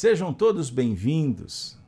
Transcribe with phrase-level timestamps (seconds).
[0.00, 1.78] Sejam todos bem-vindos.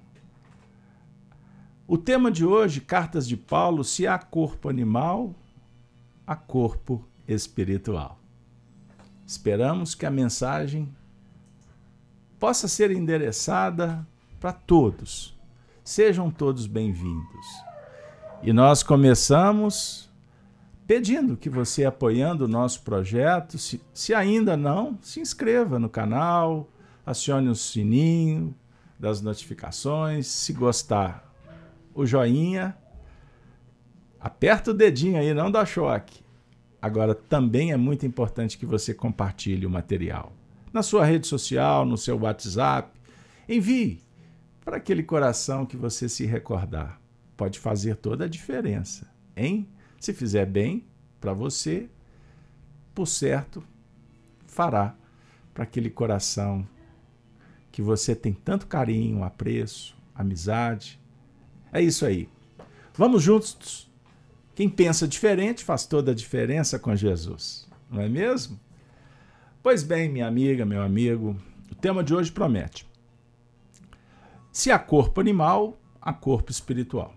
[1.88, 5.34] O tema de hoje, Cartas de Paulo, se há corpo animal,
[6.26, 8.20] há corpo espiritual.
[9.26, 10.94] Esperamos que a mensagem
[12.38, 14.06] possa ser endereçada
[14.38, 15.34] para todos.
[15.82, 17.46] Sejam todos bem-vindos.
[18.42, 20.12] E nós começamos
[20.86, 26.68] pedindo que você, apoiando o nosso projeto, se, se ainda não, se inscreva no canal,
[27.04, 28.54] acione o sininho
[28.98, 30.26] das notificações.
[30.26, 31.32] Se gostar,
[31.94, 32.76] o joinha.
[34.20, 36.22] Aperta o dedinho aí, não dá choque.
[36.80, 40.32] Agora, também é muito importante que você compartilhe o material.
[40.72, 42.90] Na sua rede social, no seu WhatsApp.
[43.48, 44.00] Envie
[44.64, 47.00] para aquele coração que você se recordar.
[47.36, 49.68] Pode fazer toda a diferença, hein?
[49.98, 50.84] Se fizer bem
[51.20, 51.88] para você,
[52.94, 53.62] por certo,
[54.46, 54.96] fará
[55.52, 56.66] para aquele coração
[57.72, 61.00] que você tem tanto carinho, apreço, amizade.
[61.72, 62.28] É isso aí.
[62.94, 63.90] Vamos juntos.
[64.54, 68.60] Quem pensa diferente faz toda a diferença com Jesus, não é mesmo?
[69.62, 71.34] Pois bem, minha amiga, meu amigo,
[71.70, 72.86] o tema de hoje promete.
[74.52, 77.14] Se há corpo animal, há corpo espiritual.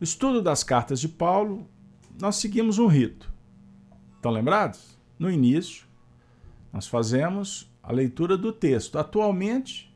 [0.00, 1.68] No estudo das cartas de Paulo,
[2.20, 3.32] nós seguimos um rito.
[4.16, 4.98] Estão lembrados?
[5.16, 5.86] No início,
[6.72, 8.98] nós fazemos a leitura do texto.
[8.98, 9.94] Atualmente,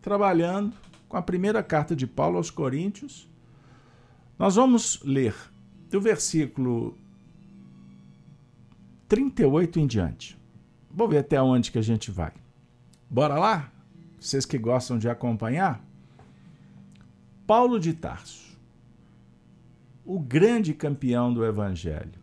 [0.00, 0.76] trabalhando
[1.08, 3.28] com a primeira carta de Paulo aos Coríntios,
[4.38, 5.34] nós vamos ler
[5.90, 6.98] do versículo
[9.08, 10.38] 38 em diante.
[10.90, 12.32] Vou ver até onde que a gente vai.
[13.08, 13.72] Bora lá?
[14.18, 15.84] Vocês que gostam de acompanhar?
[17.46, 18.58] Paulo de Tarso,
[20.04, 22.18] o grande campeão do Evangelho,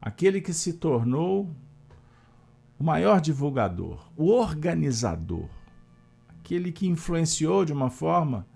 [0.00, 1.48] aquele que se tornou
[2.78, 5.48] o maior divulgador, o organizador,
[6.28, 8.46] aquele que influenciou de uma forma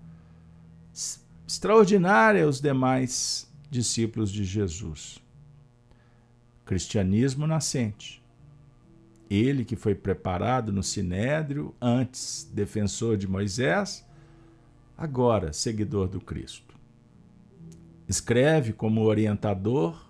[1.45, 5.19] extraordinária os demais discípulos de Jesus.
[6.65, 8.23] Cristianismo nascente.
[9.29, 14.05] Ele que foi preparado no Sinédrio, antes defensor de Moisés,
[14.97, 16.75] agora seguidor do Cristo.
[18.07, 20.07] Escreve como orientador,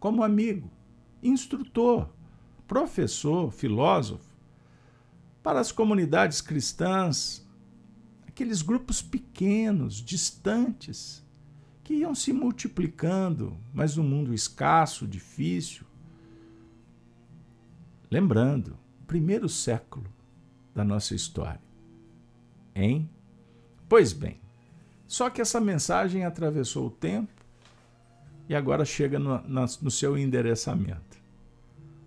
[0.00, 0.70] como amigo,
[1.22, 2.08] instrutor,
[2.66, 4.34] professor, filósofo,
[5.42, 7.46] para as comunidades cristãs,
[8.26, 11.22] aqueles grupos pequenos, distantes,
[11.82, 15.84] que iam se multiplicando, mas num mundo escasso, difícil.
[18.10, 20.06] Lembrando, primeiro século
[20.74, 21.60] da nossa história.
[22.74, 23.08] Hein?
[23.86, 24.40] Pois bem,
[25.06, 27.32] só que essa mensagem atravessou o tempo
[28.48, 31.23] e agora chega no, no seu endereçamento.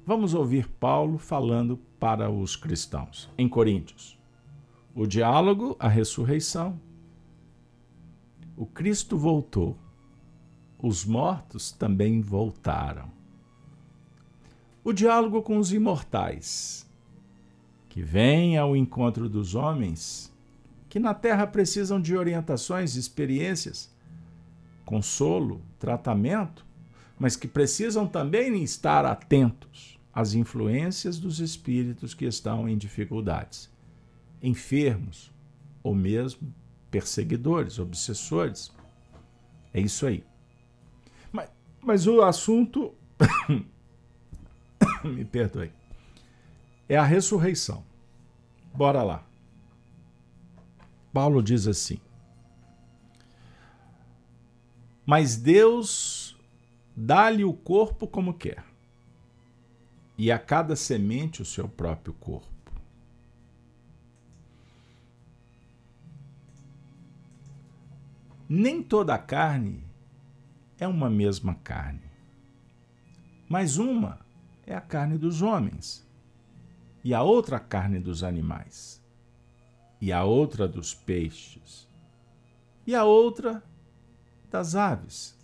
[0.08, 4.18] Vamos ouvir Paulo falando para os cristãos em Coríntios.
[4.96, 6.80] O diálogo, a ressurreição.
[8.56, 9.78] O Cristo voltou.
[10.82, 13.12] Os mortos também voltaram.
[14.82, 16.90] O diálogo com os imortais,
[17.90, 20.34] que vêm ao encontro dos homens
[20.88, 23.94] que na terra precisam de orientações, experiências,
[24.86, 26.66] consolo, tratamento,
[27.20, 33.70] mas que precisam também estar atentos as influências dos espíritos que estão em dificuldades,
[34.42, 35.32] enfermos
[35.84, 36.52] ou mesmo
[36.90, 38.74] perseguidores, obsessores.
[39.72, 40.24] É isso aí.
[41.32, 42.96] Mas, mas o assunto.
[45.06, 45.72] Me perdoe.
[46.90, 47.86] É a ressurreição.
[48.74, 49.24] Bora lá.
[51.14, 52.00] Paulo diz assim:
[55.06, 56.36] Mas Deus
[56.96, 58.66] dá-lhe o corpo como quer
[60.18, 62.58] e a cada semente o seu próprio corpo.
[68.50, 69.84] Nem toda a carne
[70.80, 72.10] é uma mesma carne,
[73.48, 74.20] mas uma
[74.66, 76.08] é a carne dos homens,
[77.04, 79.04] e a outra a carne dos animais,
[80.00, 81.88] e a outra dos peixes,
[82.86, 83.62] e a outra
[84.50, 85.37] das aves.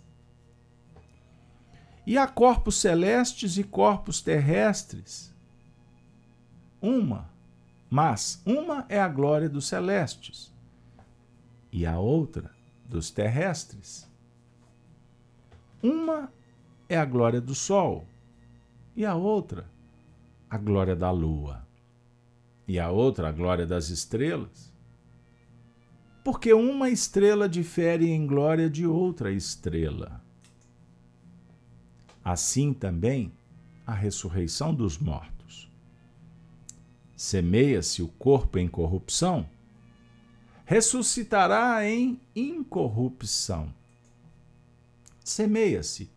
[2.06, 5.32] E há corpos celestes e corpos terrestres.
[6.80, 7.30] Uma,
[7.88, 10.52] mas uma é a glória dos celestes
[11.72, 12.50] e a outra
[12.86, 14.08] dos terrestres.
[15.82, 16.32] Uma
[16.88, 18.06] é a glória do sol
[18.94, 19.66] e a outra
[20.48, 21.66] a glória da lua
[22.68, 24.72] e a outra a glória das estrelas.
[26.22, 30.23] Porque uma estrela difere em glória de outra estrela
[32.24, 33.32] assim também
[33.86, 35.70] a ressurreição dos mortos.
[37.14, 39.48] Semeia-se o corpo em corrupção,
[40.64, 43.72] ressuscitará em incorrupção.
[45.22, 46.10] Semeia-se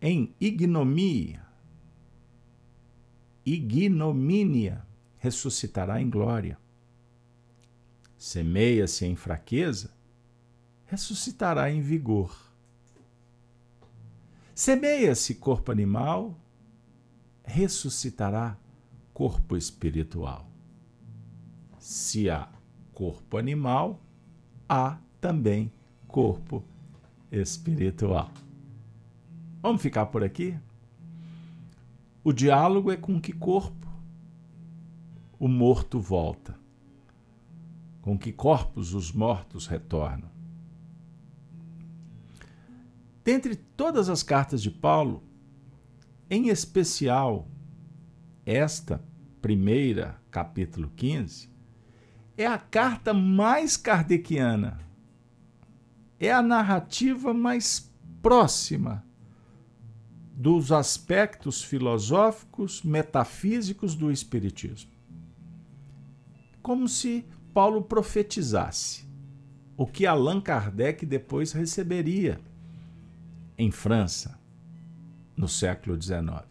[0.00, 1.42] em ignomia,
[3.44, 4.86] ignomínia,
[5.18, 6.58] ressuscitará em glória.
[8.18, 9.90] Semeia-se em fraqueza,
[10.86, 12.43] ressuscitará em vigor.
[14.54, 16.38] Semeia-se corpo animal,
[17.44, 18.56] ressuscitará
[19.12, 20.48] corpo espiritual.
[21.76, 22.48] Se há
[22.92, 24.00] corpo animal,
[24.68, 25.72] há também
[26.06, 26.62] corpo
[27.32, 28.30] espiritual.
[29.60, 30.56] Vamos ficar por aqui?
[32.22, 33.88] O diálogo é com que corpo
[35.36, 36.56] o morto volta?
[38.00, 40.33] Com que corpos os mortos retornam?
[43.24, 45.22] Dentre todas as cartas de Paulo,
[46.28, 47.48] em especial
[48.44, 49.02] esta
[49.40, 51.48] primeira, capítulo 15,
[52.36, 54.78] é a carta mais kardeciana.
[56.20, 57.90] É a narrativa mais
[58.20, 59.02] próxima
[60.36, 64.90] dos aspectos filosóficos, metafísicos do Espiritismo.
[66.60, 67.24] Como se
[67.54, 69.08] Paulo profetizasse
[69.76, 72.40] o que Allan Kardec depois receberia
[73.56, 74.38] em França,
[75.36, 76.44] no século XIX.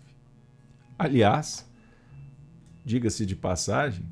[0.98, 1.70] Aliás,
[2.86, 4.06] diga-se de passagem,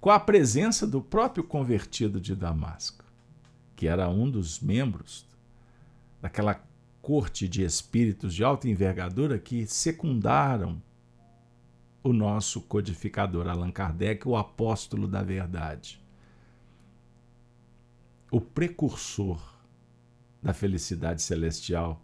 [0.00, 3.04] com a presença do próprio convertido de Damasco,
[3.76, 5.26] que era um dos membros
[6.20, 6.62] daquela
[7.02, 10.82] corte de espíritos de alta envergadura que secundaram
[12.02, 16.02] o nosso codificador Allan Kardec, o apóstolo da verdade,
[18.30, 19.59] o precursor
[20.42, 22.02] da felicidade celestial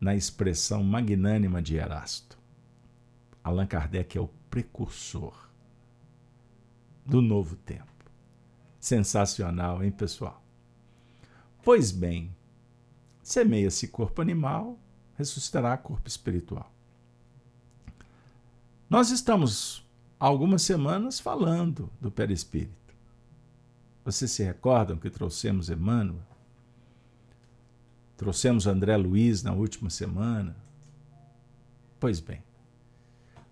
[0.00, 2.38] na expressão magnânima de Erasto.
[3.42, 5.48] Allan Kardec é o precursor
[7.04, 7.86] do novo tempo.
[8.78, 10.42] Sensacional, hein, pessoal?
[11.62, 12.34] Pois bem,
[13.22, 14.78] semeia-se corpo animal,
[15.16, 16.72] ressuscitará corpo espiritual.
[18.88, 19.86] Nós estamos
[20.18, 22.94] há algumas semanas falando do perispírito.
[24.04, 26.29] Vocês se recordam que trouxemos Emmanuel?
[28.20, 30.54] Trouxemos André Luiz na última semana.
[31.98, 32.42] Pois bem,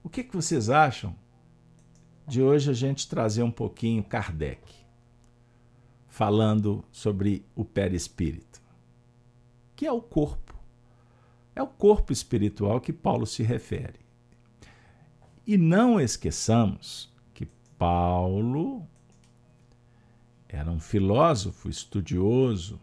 [0.05, 1.17] o que, que vocês acham
[2.26, 4.61] de hoje a gente trazer um pouquinho Kardec,
[6.06, 8.61] falando sobre o perispírito,
[9.75, 10.55] que é o corpo.
[11.56, 14.00] É o corpo espiritual que Paulo se refere.
[15.47, 17.47] E não esqueçamos que
[17.79, 18.87] Paulo
[20.47, 22.79] era um filósofo estudioso,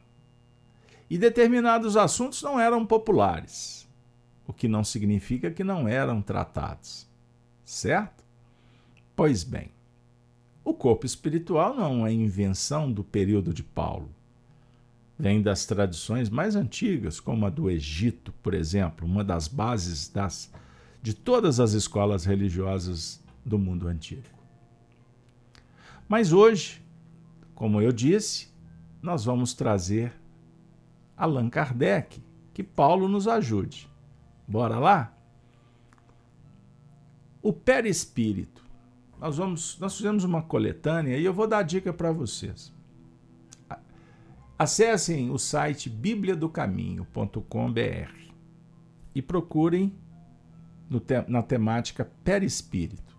[1.09, 3.87] e determinados assuntos não eram populares,
[4.47, 7.07] o que não significa que não eram tratados.
[7.63, 8.23] Certo?
[9.15, 9.71] Pois bem,
[10.63, 14.09] o corpo espiritual não é invenção do período de Paulo.
[15.17, 20.51] Vem das tradições mais antigas, como a do Egito, por exemplo, uma das bases das,
[21.01, 24.23] de todas as escolas religiosas do mundo antigo.
[26.07, 26.81] Mas hoje,
[27.53, 28.49] como eu disse,
[29.01, 30.11] nós vamos trazer
[31.17, 32.21] Allan Kardec,
[32.53, 33.89] que Paulo nos ajude.
[34.47, 35.13] Bora lá?
[37.41, 38.63] O perispírito.
[39.19, 42.73] Nós vamos, nós fizemos uma coletânea e eu vou dar dica para vocês.
[44.57, 48.31] Acessem o site bibliadocaminho.com.br
[49.13, 49.93] e procurem
[51.05, 53.15] te, na temática perispírito.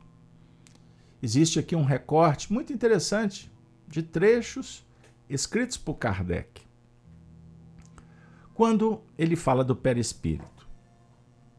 [1.22, 3.50] Existe aqui um recorte muito interessante
[3.88, 4.84] de trechos
[5.28, 6.65] escritos por Kardec
[8.56, 10.66] quando ele fala do perispírito.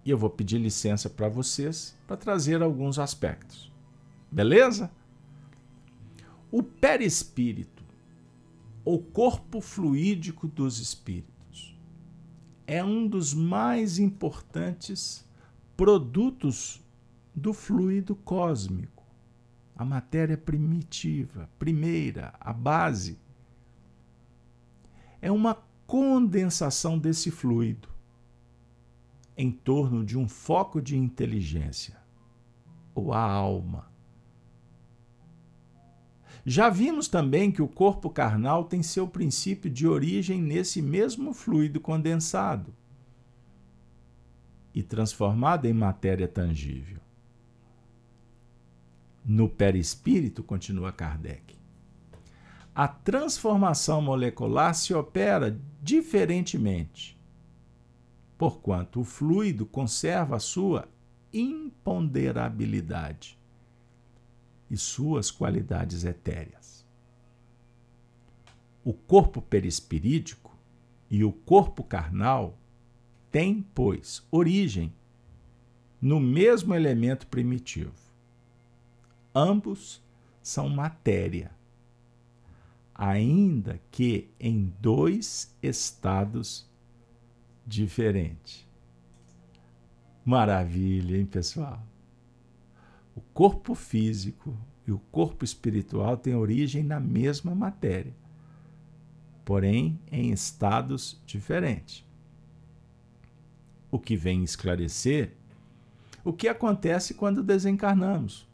[0.03, 3.71] E eu vou pedir licença para vocês para trazer alguns aspectos.
[4.31, 4.89] Beleza?
[6.49, 7.83] O perispírito,
[8.83, 11.77] ou corpo fluídico dos espíritos,
[12.65, 15.23] é um dos mais importantes
[15.75, 16.83] produtos
[17.35, 19.05] do fluido cósmico,
[19.75, 23.19] a matéria primitiva, primeira, a base.
[25.21, 27.87] É uma condensação desse fluido
[29.37, 31.95] em torno de um foco de inteligência,
[32.93, 33.89] ou a alma.
[36.45, 41.79] Já vimos também que o corpo carnal tem seu princípio de origem nesse mesmo fluido
[41.79, 42.73] condensado
[44.73, 46.99] e transformado em matéria tangível.
[49.23, 51.56] No perispírito, continua Kardec,
[52.77, 57.17] a transformação molecular se opera diferentemente,
[58.37, 60.87] porquanto o fluido conserva sua
[61.33, 63.35] imponderabilidade
[64.69, 66.85] e suas qualidades etéreas.
[68.85, 70.55] O corpo perispirídico
[71.09, 72.59] e o corpo carnal
[73.31, 74.93] têm, pois, origem
[75.99, 77.95] no mesmo elemento primitivo.
[79.33, 79.99] Ambos
[80.43, 81.56] são matéria,
[82.97, 86.67] ainda que em dois estados
[87.65, 88.65] diferentes.
[90.25, 91.81] Maravilha, hein, pessoal?
[93.15, 98.15] O corpo físico e o corpo espiritual têm origem na mesma matéria,
[99.45, 102.05] porém em estados diferentes.
[103.91, 105.37] O que vem esclarecer
[106.27, 108.45] o que acontece quando desencarnamos.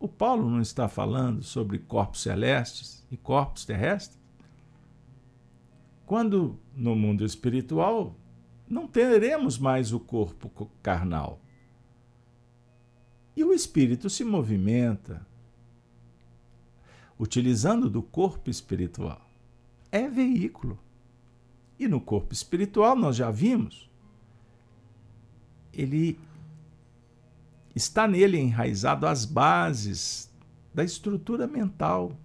[0.00, 4.18] O Paulo não está falando sobre corpos celestes e corpos terrestres?
[6.04, 8.16] Quando no mundo espiritual
[8.68, 11.40] não teremos mais o corpo carnal.
[13.36, 15.26] E o espírito se movimenta
[17.18, 19.20] utilizando do corpo espiritual.
[19.90, 20.78] É veículo.
[21.78, 23.90] E no corpo espiritual nós já vimos.
[25.72, 26.18] Ele
[27.74, 30.32] está nele enraizado as bases
[30.74, 32.18] da estrutura mental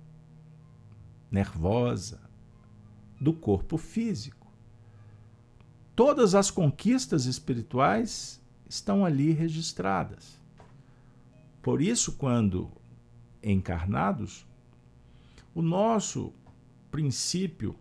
[1.32, 2.20] nervosa
[3.20, 4.48] do corpo físico.
[5.96, 10.40] Todas as conquistas espirituais estão ali registradas.
[11.62, 12.72] Por isso, quando
[13.42, 14.46] encarnados,
[15.54, 16.34] o nosso
[16.90, 17.76] princípio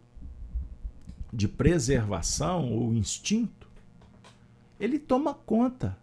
[1.32, 3.68] de preservação ou instinto,
[4.78, 5.96] ele toma conta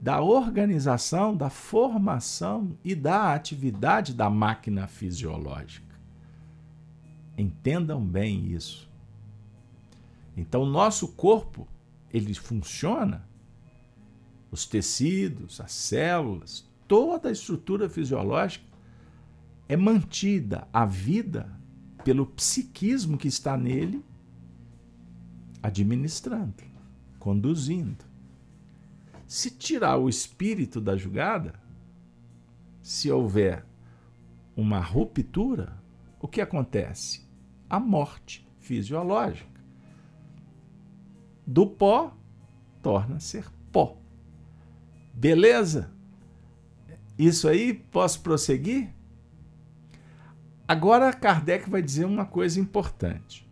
[0.00, 5.94] da organização, da formação e da atividade da máquina fisiológica.
[7.36, 8.88] Entendam bem isso.
[10.36, 11.68] Então, nosso corpo,
[12.12, 13.28] ele funciona,
[14.50, 18.64] os tecidos, as células, toda a estrutura fisiológica
[19.68, 21.48] é mantida a vida
[22.02, 24.04] pelo psiquismo que está nele
[25.62, 26.54] administrando,
[27.18, 28.09] conduzindo.
[29.30, 31.54] Se tirar o espírito da jogada,
[32.82, 33.64] se houver
[34.56, 35.80] uma ruptura,
[36.20, 37.30] o que acontece?
[37.68, 39.62] A morte fisiológica.
[41.46, 42.12] Do pó
[42.82, 43.96] torna ser pó.
[45.14, 45.92] Beleza?
[47.16, 48.92] Isso aí, posso prosseguir?
[50.66, 53.48] Agora Kardec vai dizer uma coisa importante.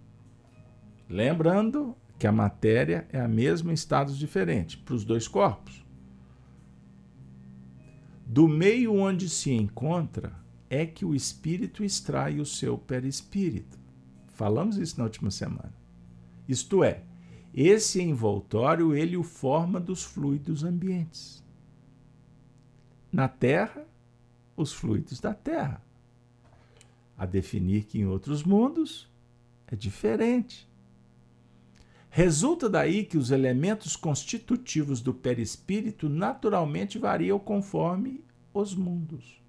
[1.08, 5.84] Lembrando que a matéria é a mesma em estados diferentes para os dois corpos.
[8.26, 10.32] Do meio onde se encontra
[10.68, 13.78] é que o espírito extrai o seu perispírito.
[14.26, 15.72] Falamos isso na última semana.
[16.46, 17.02] Isto é,
[17.54, 21.42] esse envoltório ele o forma dos fluidos ambientes.
[23.10, 23.86] Na Terra,
[24.56, 25.82] os fluidos da Terra.
[27.16, 29.10] A definir que em outros mundos
[29.66, 30.67] é diferente.
[32.18, 39.40] Resulta daí que os elementos constitutivos do perispírito naturalmente variam conforme os mundos.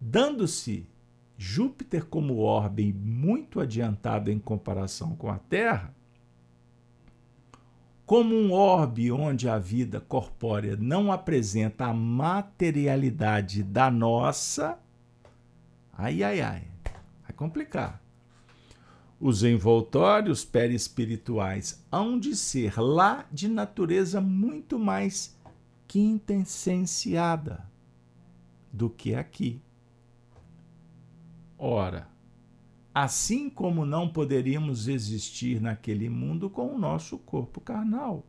[0.00, 0.88] Dando-se
[1.36, 5.94] Júpiter como orbe muito adiantado em comparação com a Terra,
[8.06, 14.78] como um orbe onde a vida corpórea não apresenta a materialidade da nossa,
[15.92, 16.64] ai, ai, ai,
[17.22, 18.07] vai complicar.
[19.20, 25.36] Os envoltórios perispirituais hão de ser lá de natureza muito mais
[25.88, 27.68] quintessenciada
[28.72, 29.60] do que aqui.
[31.58, 32.08] Ora,
[32.94, 38.24] assim como não poderíamos existir naquele mundo com o nosso corpo carnal,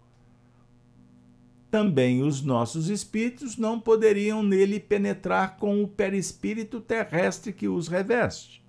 [1.69, 8.63] também os nossos espíritos não poderiam nele penetrar com o perispírito terrestre que os reveste.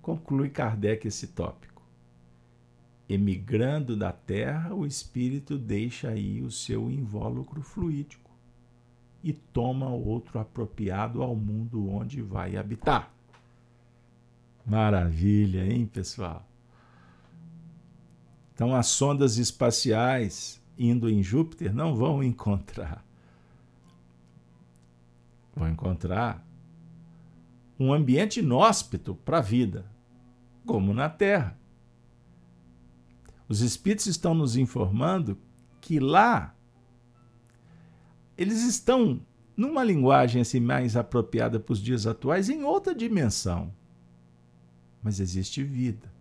[0.00, 1.82] Conclui Kardec esse tópico.
[3.08, 8.30] Emigrando da Terra, o espírito deixa aí o seu invólucro fluídico
[9.22, 13.12] e toma outro apropriado ao mundo onde vai habitar.
[14.64, 16.46] Maravilha, hein, pessoal?
[18.54, 23.04] Então, as sondas espaciais indo em Júpiter não vão encontrar.
[25.54, 26.46] Vão encontrar
[27.80, 29.90] um ambiente inóspito para a vida,
[30.66, 31.58] como na Terra.
[33.48, 35.38] Os Espíritos estão nos informando
[35.80, 36.54] que lá
[38.36, 39.24] eles estão
[39.56, 43.74] numa linguagem assim mais apropriada para os dias atuais em outra dimensão.
[45.02, 46.12] Mas existe vida.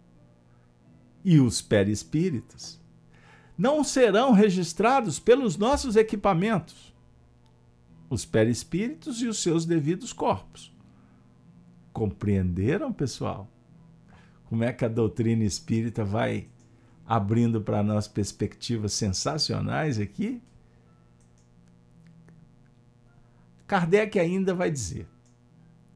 [1.24, 2.80] e os perispíritos
[3.58, 6.96] não serão registrados pelos nossos equipamentos,
[8.10, 10.74] os perispíritos e os seus devidos corpos.
[12.00, 13.46] Compreenderam, pessoal?
[14.46, 16.48] Como é que a doutrina espírita vai
[17.06, 20.41] abrindo para nós perspectivas sensacionais aqui?
[23.68, 25.10] Kardec ainda vai dizer: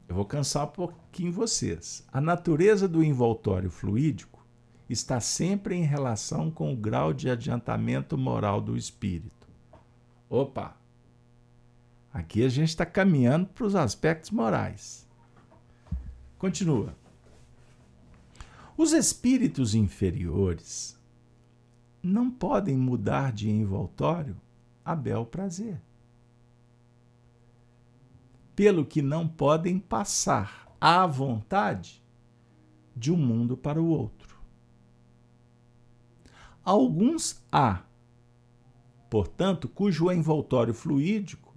[0.06, 2.06] eu vou cansar um pouquinho vocês.
[2.12, 4.46] A natureza do envoltório fluídico
[4.90, 9.48] está sempre em relação com o grau de adiantamento moral do espírito.
[10.28, 10.76] Opa!
[12.12, 15.03] Aqui a gente está caminhando para os aspectos morais.
[16.44, 16.94] Continua.
[18.76, 20.94] Os espíritos inferiores
[22.02, 24.36] não podem mudar de envoltório
[24.84, 25.80] a bel prazer
[28.54, 32.04] pelo que não podem passar à vontade
[32.94, 34.38] de um mundo para o outro.
[36.62, 37.84] Alguns há,
[39.08, 41.56] portanto, cujo envoltório fluídico,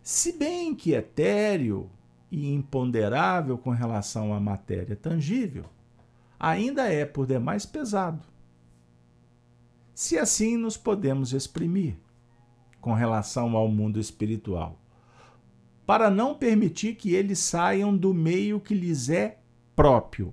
[0.00, 1.90] se bem que etéreo
[2.30, 5.64] e imponderável com relação à matéria tangível,
[6.38, 8.24] ainda é por demais pesado.
[9.94, 11.96] Se assim nos podemos exprimir
[12.80, 14.80] com relação ao mundo espiritual
[15.84, 19.38] para não permitir que eles saiam do meio que lhes é
[19.74, 20.32] próprio.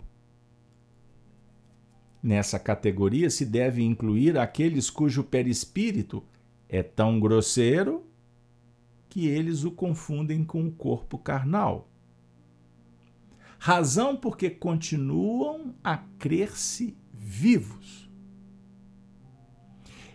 [2.22, 6.24] Nessa categoria se deve incluir aqueles cujo perispírito
[6.70, 8.06] é tão grosseiro
[9.10, 11.90] que eles o confundem com o corpo carnal.
[13.60, 18.08] Razão porque continuam a crer-se vivos.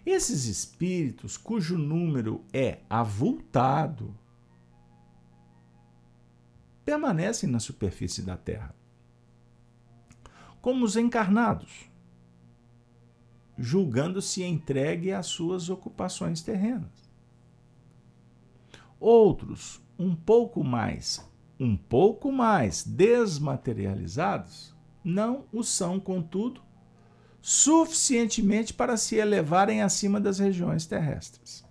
[0.05, 4.17] Esses espíritos, cujo número é avultado,
[6.85, 8.75] permanecem na superfície da Terra.
[10.61, 11.91] Como os encarnados,
[13.57, 17.02] julgando-se entregue às suas ocupações terrenas.
[19.05, 24.73] Outros, um pouco mais, um pouco mais desmaterializados,
[25.03, 26.63] não o são, contudo,
[27.41, 31.65] suficientemente para se elevarem acima das regiões terrestres.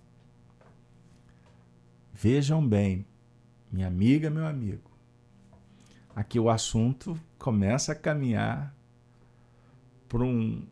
[2.13, 3.05] Vejam bem,
[3.71, 4.91] minha amiga, meu amigo,
[6.13, 8.75] aqui o assunto começa a caminhar
[10.09, 10.67] para um,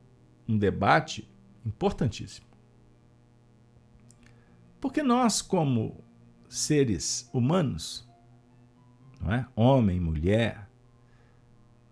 [0.45, 1.25] um debate
[1.65, 2.47] importantíssimo.
[4.81, 6.03] Porque nós, como
[6.49, 8.09] seres humanos,
[9.21, 9.47] não é?
[9.55, 10.67] homem, mulher,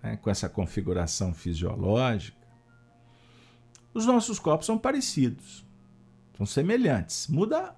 [0.01, 0.17] né?
[0.17, 2.35] com essa configuração fisiológica,
[3.93, 5.65] os nossos corpos são parecidos,
[6.35, 7.27] são semelhantes.
[7.27, 7.75] Muda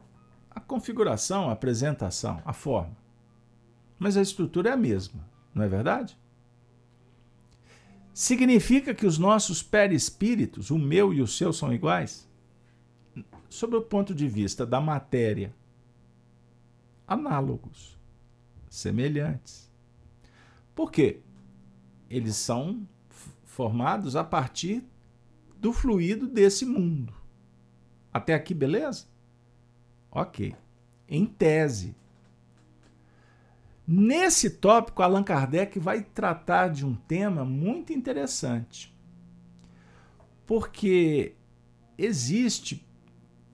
[0.49, 2.97] a configuração, a apresentação, a forma.
[3.97, 5.25] Mas a estrutura é a mesma.
[5.53, 6.17] Não é verdade?
[8.13, 12.27] Significa que os nossos perispíritos, o meu e o seu, são iguais?
[13.49, 15.55] Sob o ponto de vista da matéria,
[17.09, 17.97] análogos,
[18.69, 19.71] semelhantes.
[20.75, 21.21] Por quê?
[22.09, 22.87] Eles são
[23.43, 24.83] formados a partir
[25.57, 27.13] do fluido desse mundo.
[28.13, 29.07] Até aqui, beleza?
[30.11, 30.55] Ok.
[31.07, 31.95] Em tese,
[33.91, 38.95] Nesse tópico, Allan Kardec vai tratar de um tema muito interessante.
[40.45, 41.33] Porque
[41.97, 42.85] existe,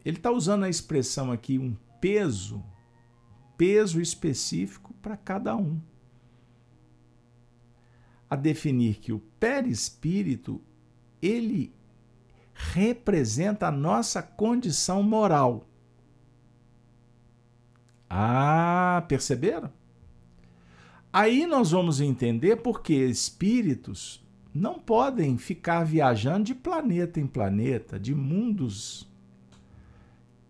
[0.03, 2.61] ele está usando a expressão aqui, um peso,
[3.57, 5.79] peso específico para cada um.
[8.29, 10.61] A definir que o perispírito,
[11.21, 11.73] ele
[12.53, 15.67] representa a nossa condição moral.
[18.09, 19.71] Ah, perceberam?
[21.11, 28.15] Aí nós vamos entender porque espíritos não podem ficar viajando de planeta em planeta, de
[28.15, 29.07] mundos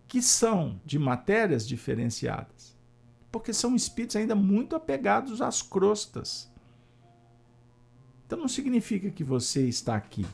[0.06, 2.75] que são de matérias diferenciadas.
[3.38, 6.50] Porque são espíritos ainda muito apegados às crostas.
[8.26, 10.24] Então não significa que você está aqui.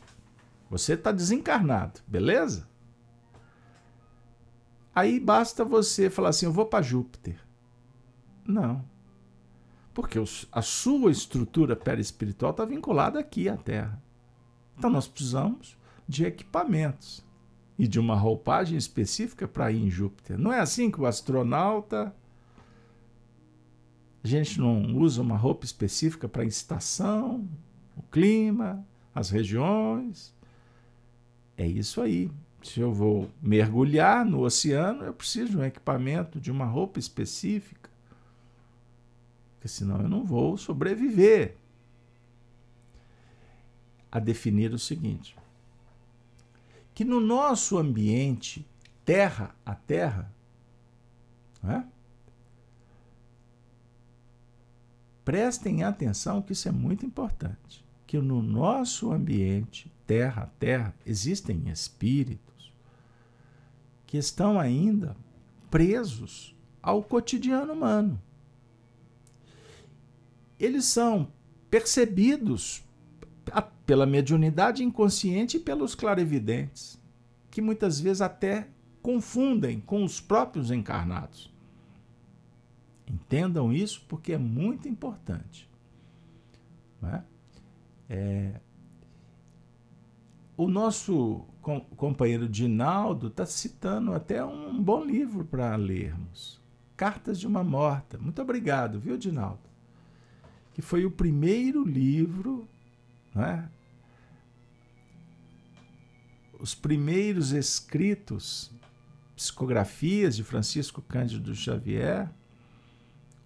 [0.71, 2.69] Você está desencarnado, beleza?
[4.95, 7.37] Aí basta você falar assim: eu vou para Júpiter.
[8.47, 8.85] Não.
[9.93, 10.19] Porque
[10.53, 14.01] a sua estrutura perispiritual está vinculada aqui à Terra.
[14.79, 15.77] Então nós precisamos
[16.09, 17.25] de equipamentos
[17.77, 20.39] e de uma roupagem específica para ir em Júpiter.
[20.39, 22.15] Não é assim que o astronauta.
[24.23, 27.49] A gente não usa uma roupa específica para a estação,
[27.97, 30.35] o clima, as regiões.
[31.57, 32.31] É isso aí.
[32.63, 37.83] Se eu vou mergulhar no oceano, eu preciso de um equipamento, de uma roupa específica
[39.63, 41.57] porque senão eu não vou sobreviver.
[44.11, 45.37] A definir o seguinte:
[46.93, 48.67] que no nosso ambiente,
[49.05, 50.35] terra a terra,
[51.63, 51.85] é?
[55.25, 61.69] Prestem atenção que isso é muito importante, que no nosso ambiente, terra a terra, existem
[61.69, 62.73] espíritos
[64.07, 65.17] que estão ainda
[65.71, 68.21] presos ao cotidiano humano.
[70.59, 71.33] Eles são
[71.71, 72.85] percebidos
[73.87, 77.01] pela mediunidade inconsciente e pelos clarividentes,
[77.51, 78.69] que muitas vezes até
[79.03, 81.52] confundem com os próprios encarnados.
[83.13, 85.69] Entendam isso porque é muito importante.
[87.03, 87.23] É?
[88.09, 88.61] É,
[90.57, 96.61] o nosso com, companheiro Dinaldo está citando até um bom livro para lermos.
[96.97, 98.17] Cartas de uma Morta.
[98.19, 99.69] Muito obrigado, viu, Dinaldo?
[100.73, 102.69] Que foi o primeiro livro
[103.35, 103.69] né?
[106.61, 108.71] Os primeiros escritos,
[109.35, 112.31] psicografias de Francisco Cândido Xavier,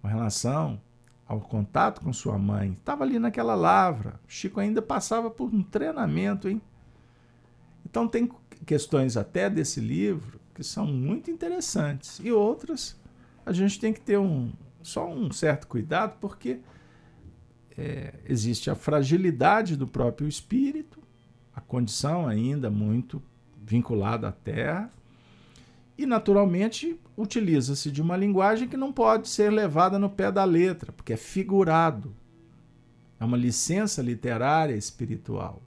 [0.07, 0.81] com relação
[1.27, 4.17] ao contato com sua mãe, estava ali naquela lavra.
[4.25, 6.61] Chico ainda passava por um treinamento, hein?
[7.85, 8.31] Então tem
[8.65, 12.97] questões até desse livro que são muito interessantes e outras
[13.45, 16.59] a gente tem que ter um só um certo cuidado porque
[17.77, 20.99] é, existe a fragilidade do próprio espírito,
[21.53, 23.21] a condição ainda muito
[23.61, 24.91] vinculada à terra,
[25.97, 30.91] e naturalmente utiliza-se de uma linguagem que não pode ser levada no pé da letra,
[30.91, 32.15] porque é figurado.
[33.19, 35.61] É uma licença literária espiritual.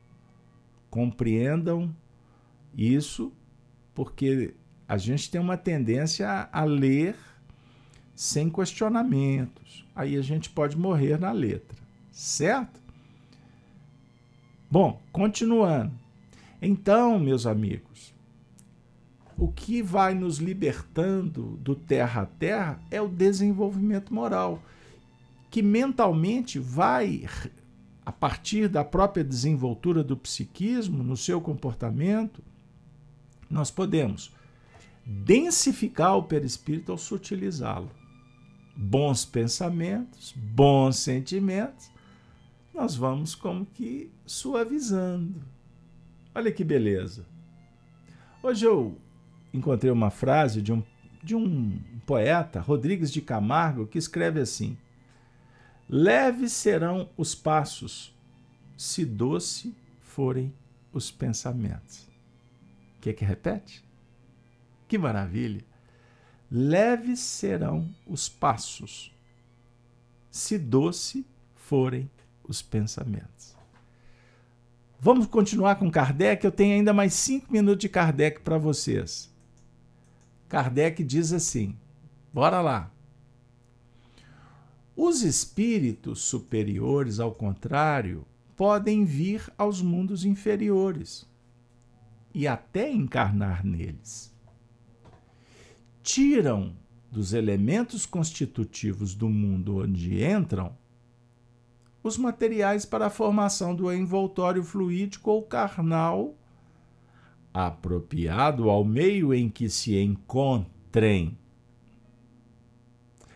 [0.89, 1.95] Compreendam
[2.77, 3.33] isso,
[3.95, 4.55] porque
[4.87, 7.17] a gente tem uma tendência a ler
[8.15, 9.85] sem questionamentos.
[9.97, 11.81] Aí a gente pode morrer na letra
[12.21, 12.81] certo?
[14.71, 15.93] Bom, continuando.
[16.61, 18.10] Então, meus amigos,
[19.41, 24.63] o que vai nos libertando do terra a terra é o desenvolvimento moral,
[25.51, 27.27] que mentalmente vai,
[28.05, 32.43] a partir da própria desenvoltura do psiquismo, no seu comportamento,
[33.49, 34.31] nós podemos
[35.07, 37.91] densificar o perispírito ao sutilizá-lo.
[38.77, 41.91] Bons pensamentos, bons sentimentos
[42.75, 45.43] nós vamos como que suavizando.
[46.35, 47.27] Olha que beleza.
[48.43, 48.97] Hoje eu
[49.53, 50.83] encontrei uma frase de um,
[51.23, 54.77] de um poeta, Rodrigues de Camargo, que escreve assim:
[55.89, 58.15] Leves serão os passos,
[58.77, 60.53] se doce forem
[60.93, 62.09] os pensamentos.
[62.97, 63.85] O que é que repete?
[64.87, 65.65] Que maravilha!
[66.51, 69.15] Leves serão os passos,
[70.31, 72.11] se doce forem
[72.43, 73.57] os pensamentos.
[74.99, 76.45] Vamos continuar com Kardec?
[76.45, 79.33] Eu tenho ainda mais cinco minutos de Kardec para vocês.
[80.51, 81.77] Kardec diz assim:
[82.35, 82.93] bora lá.
[84.97, 91.25] Os espíritos superiores, ao contrário, podem vir aos mundos inferiores
[92.35, 94.35] e até encarnar neles.
[96.03, 96.77] Tiram
[97.13, 100.77] dos elementos constitutivos do mundo onde entram
[102.03, 106.35] os materiais para a formação do envoltório fluídico ou carnal,
[107.53, 111.37] apropriado ao meio em que se encontrem.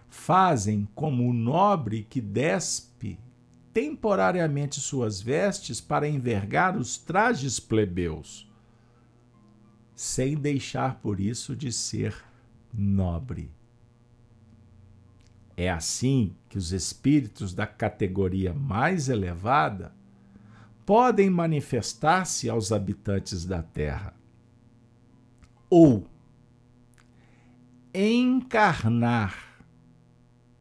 [0.09, 3.19] Fazem como o nobre que despe
[3.73, 8.49] temporariamente suas vestes para envergar os trajes plebeus,
[9.97, 12.15] sem deixar por isso de ser
[12.73, 13.51] nobre.
[15.57, 19.93] É assim que os espíritos da categoria mais elevada
[20.85, 24.15] podem manifestar-se aos habitantes da Terra.
[25.71, 26.07] Ou
[27.93, 29.63] encarnar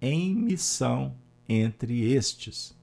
[0.01, 1.15] em missão
[1.47, 2.77] entre estes.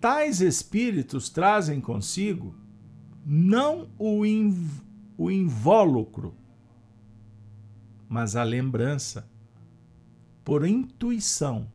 [0.00, 2.54] Tais espíritos trazem consigo
[3.24, 4.82] não o, inv
[5.18, 6.34] o invólucro,
[8.08, 9.28] mas a lembrança
[10.44, 11.66] por intuição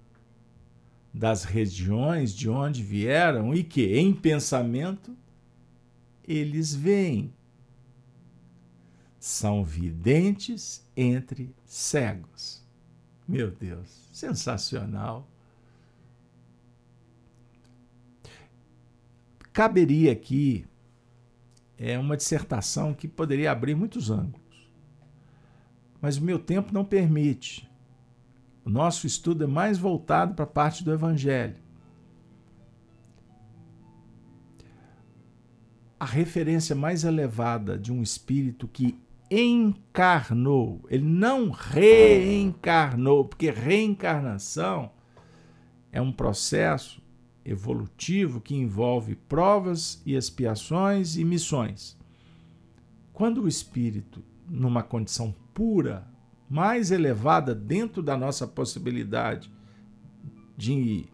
[1.13, 5.15] das regiões de onde vieram e que, em pensamento,
[6.28, 7.34] eles veem.
[9.19, 12.65] São videntes entre cegos.
[13.28, 15.28] Meu Deus, sensacional.
[19.54, 20.65] Caberia aqui
[21.78, 24.41] é uma dissertação que poderia abrir muitos ângulos.
[26.02, 27.70] Mas o meu tempo não permite.
[28.63, 31.56] O nosso estudo é mais voltado para a parte do Evangelho.
[36.02, 44.89] a referência mais elevada de um espírito que encarnou, ele não reencarnou, porque reencarnação
[45.91, 47.00] é um processo
[47.45, 51.95] evolutivo que envolve provas e expiações e missões.
[53.13, 56.11] Quando o espírito, numa condição pura,
[56.51, 59.51] mais elevada dentro da nossa possibilidade
[60.57, 61.07] de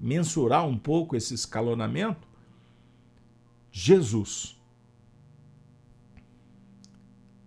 [0.00, 2.26] mensurar um pouco esse escalonamento,
[3.70, 4.60] Jesus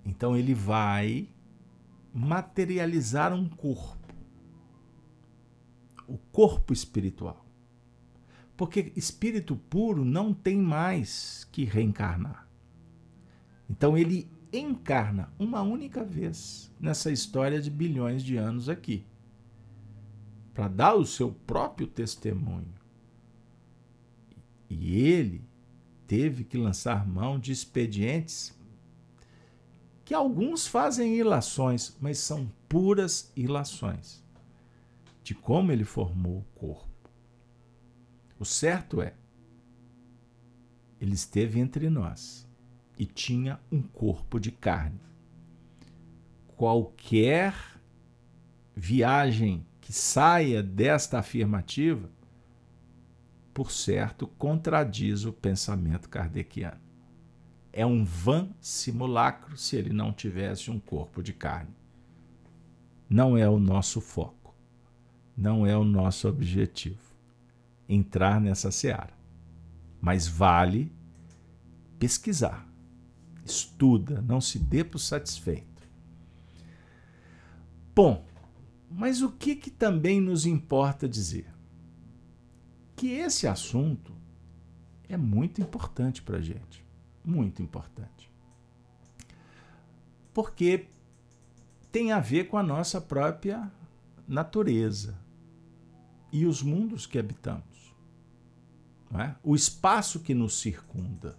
[0.06, 1.28] então ele vai
[2.14, 4.14] materializar um corpo.
[6.08, 7.44] O corpo espiritual.
[8.56, 12.48] Porque espírito puro não tem mais que reencarnar.
[13.70, 19.06] Então ele encarna uma única vez nessa história de bilhões de anos aqui,
[20.54, 22.74] para dar o seu próprio testemunho.
[24.70, 25.44] E ele
[26.08, 28.58] teve que lançar mão de expedientes
[30.04, 34.24] que alguns fazem ilações, mas são puras ilações
[35.24, 37.10] de como ele formou o corpo.
[38.38, 39.16] O certo é,
[41.02, 42.45] ele esteve entre nós
[42.98, 45.00] e tinha um corpo de carne.
[46.56, 47.54] Qualquer
[48.76, 52.10] viagem que saia desta afirmativa,
[53.54, 56.86] por certo, contradiz o pensamento kardeciano
[57.78, 61.76] é um vã simulacro se ele não tivesse um corpo de carne.
[63.10, 64.56] Não é o nosso foco,
[65.36, 67.14] não é o nosso objetivo
[67.88, 69.14] entrar nessa seara.
[70.00, 70.90] Mas vale
[72.00, 72.65] pesquisar,
[73.46, 75.88] estuda, não se dê por satisfeito.
[77.96, 78.26] Bom,
[78.90, 81.48] mas o que, que também nos importa dizer?
[82.96, 84.14] Que esse assunto
[85.08, 86.86] é muito importante para a gente
[87.26, 88.32] muito importante.
[90.34, 90.88] Porque
[91.92, 93.72] tem a ver com a nossa própria
[94.28, 95.18] natureza
[96.32, 97.96] e os mundos que habitamos,
[99.14, 99.34] é?
[99.44, 101.38] o espaço que nos circunda.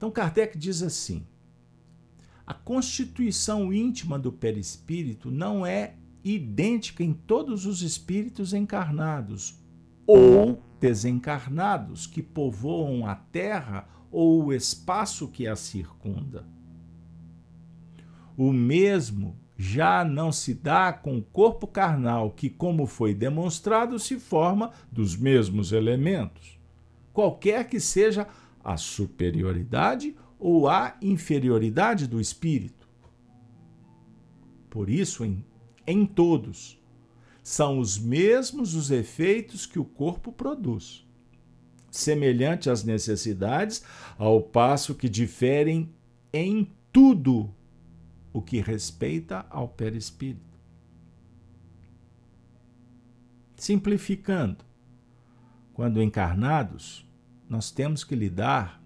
[0.00, 1.26] Então, Kardec diz assim:
[2.46, 9.62] a constituição íntima do perispírito não é idêntica em todos os espíritos encarnados
[10.06, 16.46] ou desencarnados que povoam a terra ou o espaço que a circunda.
[18.38, 24.18] O mesmo já não se dá com o corpo carnal, que, como foi demonstrado, se
[24.18, 26.58] forma dos mesmos elementos,
[27.12, 28.26] qualquer que seja
[28.62, 32.88] a superioridade ou a inferioridade do espírito.
[34.68, 35.44] Por isso, em,
[35.86, 36.80] em todos,
[37.42, 41.06] são os mesmos os efeitos que o corpo produz,
[41.90, 43.82] semelhante às necessidades,
[44.16, 45.92] ao passo que diferem
[46.32, 47.52] em tudo
[48.32, 50.58] o que respeita ao perispírito.
[53.56, 54.64] Simplificando,
[55.74, 57.09] quando encarnados,
[57.50, 58.82] nós temos que lidar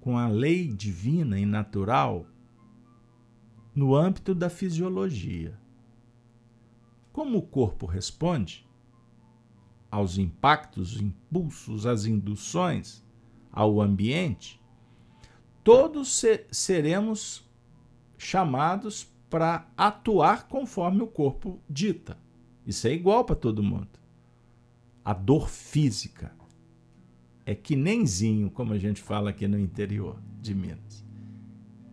[0.00, 2.26] com a lei divina e natural
[3.74, 5.62] no âmbito da fisiologia
[7.14, 8.68] como o corpo responde
[9.88, 13.04] aos impactos, impulsos, às induções,
[13.52, 14.60] ao ambiente,
[15.62, 17.48] todos seremos
[18.18, 22.18] chamados para atuar conforme o corpo dita.
[22.66, 24.00] Isso é igual para todo mundo.
[25.04, 26.34] A dor física
[27.46, 31.04] é que nemzinho, como a gente fala aqui no interior de Minas.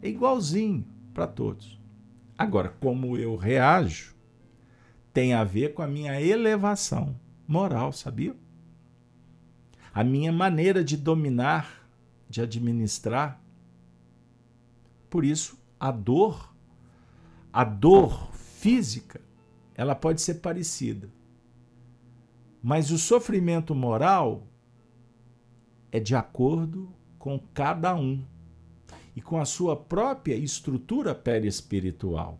[0.02, 1.80] É igualzinho para todos.
[2.38, 4.16] Agora, como eu reajo
[5.14, 7.16] tem a ver com a minha elevação
[7.48, 8.36] moral, sabia?
[9.94, 11.86] A minha maneira de dominar,
[12.30, 13.42] de administrar.
[15.10, 16.56] Por isso, a dor,
[17.52, 19.20] a dor física,
[19.76, 21.10] ela pode ser parecida.
[22.64, 24.48] Mas o sofrimento moral
[25.92, 28.24] é de acordo com cada um
[29.16, 32.40] e com a sua própria estrutura perispiritual.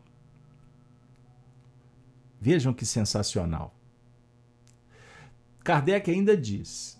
[2.40, 3.76] Vejam que sensacional.
[5.64, 7.00] Kardec ainda diz: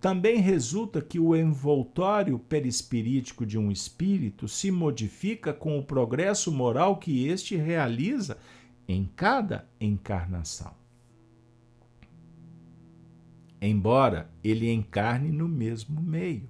[0.00, 6.96] também resulta que o envoltório perispirítico de um espírito se modifica com o progresso moral
[6.96, 8.38] que este realiza
[8.88, 10.79] em cada encarnação.
[13.60, 16.48] Embora ele encarne no mesmo meio.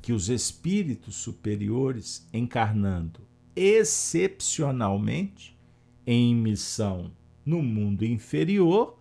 [0.00, 3.20] Que os espíritos superiores encarnando
[3.56, 5.58] excepcionalmente
[6.06, 7.10] em missão
[7.44, 8.96] no mundo inferior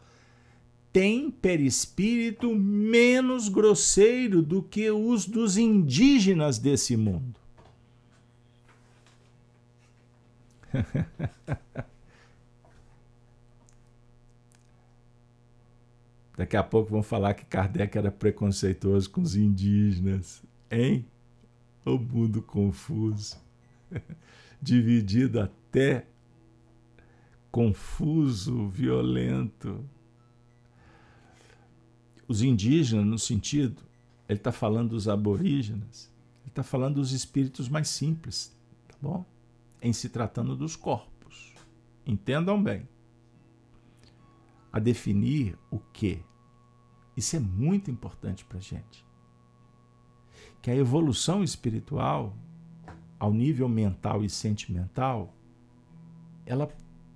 [0.91, 7.39] tem perispírito menos grosseiro do que os dos indígenas desse mundo.
[16.37, 21.03] Daqui a pouco vão falar que Kardec era preconceituoso com os indígenas, hein?
[21.83, 23.37] O mundo confuso,
[24.61, 26.05] dividido até
[27.49, 29.83] confuso, violento.
[32.27, 33.81] Os indígenas, no sentido,
[34.29, 36.11] ele está falando dos aborígenes,
[36.43, 38.55] ele está falando dos espíritos mais simples,
[38.87, 39.25] tá bom?
[39.81, 41.55] Em se tratando dos corpos.
[42.05, 42.87] Entendam bem.
[44.77, 46.23] A definir o que.
[47.15, 49.03] Isso é muito importante para a gente.
[50.61, 52.37] Que a evolução espiritual,
[53.17, 55.33] ao nível mental e sentimental,
[56.45, 56.69] ela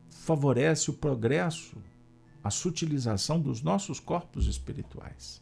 [0.09, 1.77] favorece o progresso,
[2.43, 5.39] a sutilização dos nossos corpos espirituais.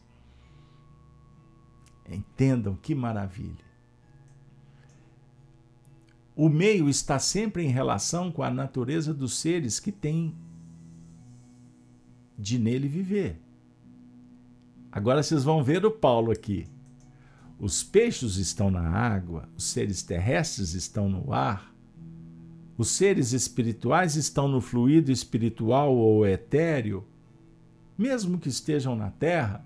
[2.05, 3.63] Entendam que maravilha.
[6.36, 10.36] O meio está sempre em relação com a natureza dos seres que têm
[12.39, 13.38] de nele viver.
[14.89, 16.65] Agora vocês vão ver o Paulo aqui.
[17.60, 21.75] Os peixes estão na água, os seres terrestres estão no ar,
[22.78, 27.06] os seres espirituais estão no fluido espiritual ou etéreo,
[27.97, 29.65] mesmo que estejam na Terra.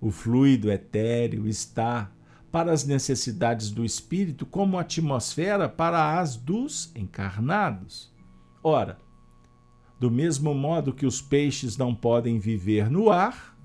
[0.00, 2.10] O fluido etéreo está
[2.50, 8.10] para as necessidades do espírito como atmosfera para as dos encarnados.
[8.64, 8.98] Ora,
[10.02, 13.56] do mesmo modo que os peixes não podem viver no ar,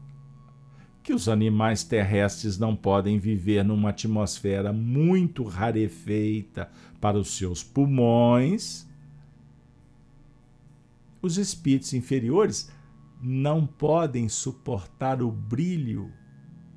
[1.02, 6.70] que os animais terrestres não podem viver numa atmosfera muito rarefeita
[7.02, 8.88] para os seus pulmões,
[11.20, 12.70] os espíritos inferiores
[13.20, 16.14] não podem suportar o brilho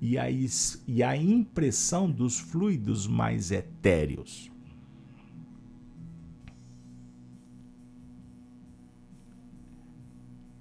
[0.00, 4.49] e a, e a impressão dos fluidos mais etéreos.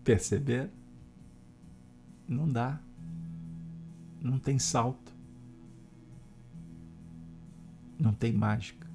[0.10, 0.72] Perceber?
[2.28, 2.80] Não dá
[4.22, 5.14] não tem salto,
[7.98, 8.88] não tem mágica.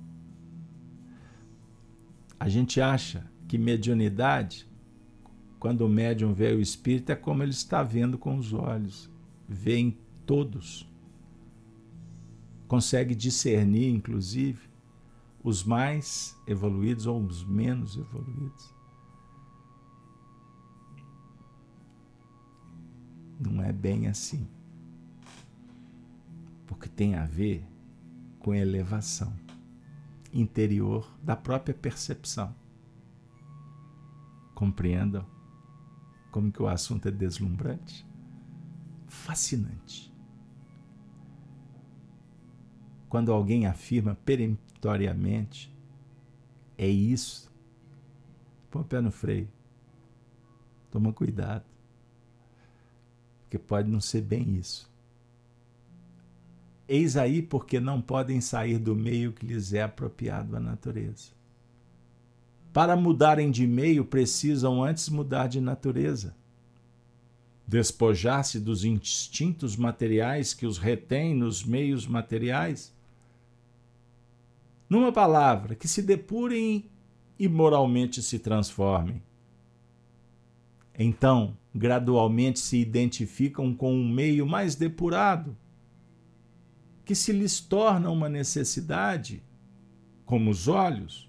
[2.38, 4.68] A gente acha que mediunidade,
[5.58, 9.10] quando o médium vê o espírito, é como ele está vendo com os olhos,
[9.48, 9.96] vê em
[10.26, 10.86] todos.
[12.68, 14.68] Consegue discernir, inclusive,
[15.42, 18.73] os mais evoluídos ou os menos evoluídos.
[23.38, 24.46] Não é bem assim
[26.66, 27.64] porque tem a ver
[28.38, 29.32] com elevação
[30.32, 32.54] interior da própria percepção.
[34.54, 35.24] Compreendam
[36.30, 38.06] como que o assunto é deslumbrante?
[39.06, 40.12] Fascinante.
[43.08, 45.72] Quando alguém afirma peremptoriamente,
[46.76, 47.50] é isso,
[48.70, 49.48] põe o pé no freio.
[50.90, 51.64] Toma cuidado.
[53.54, 54.90] Porque pode não ser bem isso.
[56.88, 61.30] Eis aí porque não podem sair do meio que lhes é apropriado à natureza.
[62.72, 66.34] Para mudarem de meio, precisam antes mudar de natureza.
[67.64, 72.92] Despojar-se dos instintos materiais que os retêm nos meios materiais.
[74.90, 76.90] Numa palavra, que se depurem
[77.38, 79.22] e moralmente se transformem.
[80.98, 85.56] Então, gradualmente se identificam com um meio mais depurado
[87.04, 89.42] que se lhes torna uma necessidade,
[90.24, 91.28] como os olhos,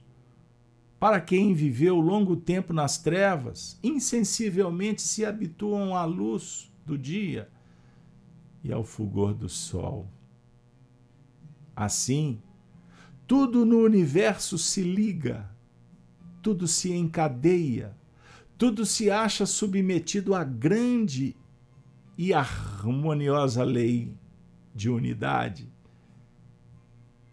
[0.97, 7.49] para quem viveu longo tempo nas trevas, insensivelmente se habituam à luz do dia
[8.63, 10.07] e ao fulgor do sol.
[11.75, 12.41] Assim,
[13.27, 15.49] tudo no universo se liga,
[16.41, 17.95] tudo se encadeia,
[18.57, 21.35] tudo se acha submetido à grande
[22.17, 24.13] e harmoniosa lei
[24.73, 25.69] de unidade,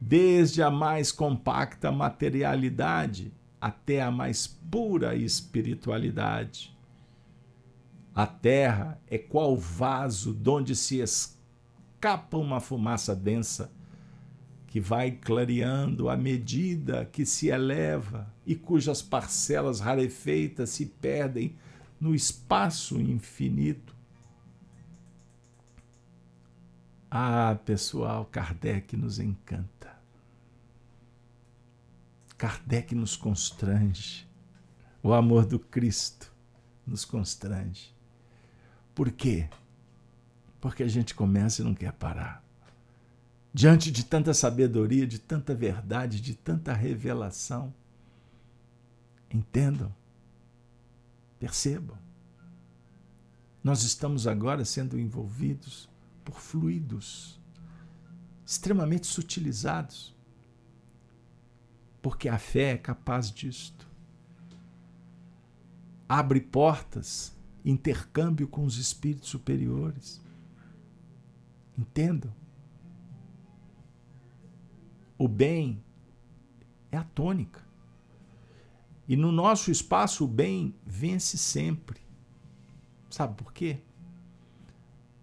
[0.01, 6.77] desde a mais compacta materialidade até a mais pura espiritualidade.
[8.15, 13.73] A terra é qual vaso donde se escapa uma fumaça densa
[14.73, 21.55] que vai clareando à medida que se eleva e cujas parcelas rarefeitas se perdem
[22.01, 23.95] no espaço infinito.
[27.11, 29.95] Ah, pessoal, Kardec nos encanta.
[32.39, 34.27] Kardec nos constrange.
[35.03, 36.33] O amor do Cristo
[36.87, 37.95] nos constrange.
[38.95, 39.51] Por quê?
[40.63, 42.42] Porque a gente começa e não quer parar.
[43.55, 47.75] Diante de tanta sabedoria, de tanta verdade, de tanta revelação.
[49.31, 49.95] Entendam,
[51.39, 51.99] percebam.
[53.63, 55.89] Nós estamos agora sendo envolvidos
[56.25, 57.41] por fluidos
[58.45, 60.15] extremamente sutilizados.
[62.01, 63.87] Porque a fé é capaz disto.
[66.09, 67.35] Abre portas,
[67.65, 70.21] intercâmbio com os espíritos superiores.
[71.79, 72.42] Entendam?
[75.23, 75.81] O bem
[76.91, 77.61] é a tônica.
[79.07, 82.01] E no nosso espaço, o bem vence sempre.
[83.09, 83.79] Sabe por quê?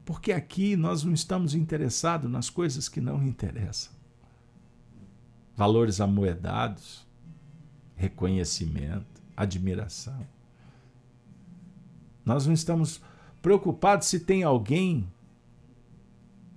[0.06, 3.92] Porque aqui nós não estamos interessados nas coisas que não interessam.
[5.58, 7.06] Valores amoedados,
[7.98, 10.26] reconhecimento, admiração.
[12.24, 13.02] Nós não estamos
[13.42, 15.12] preocupados se tem alguém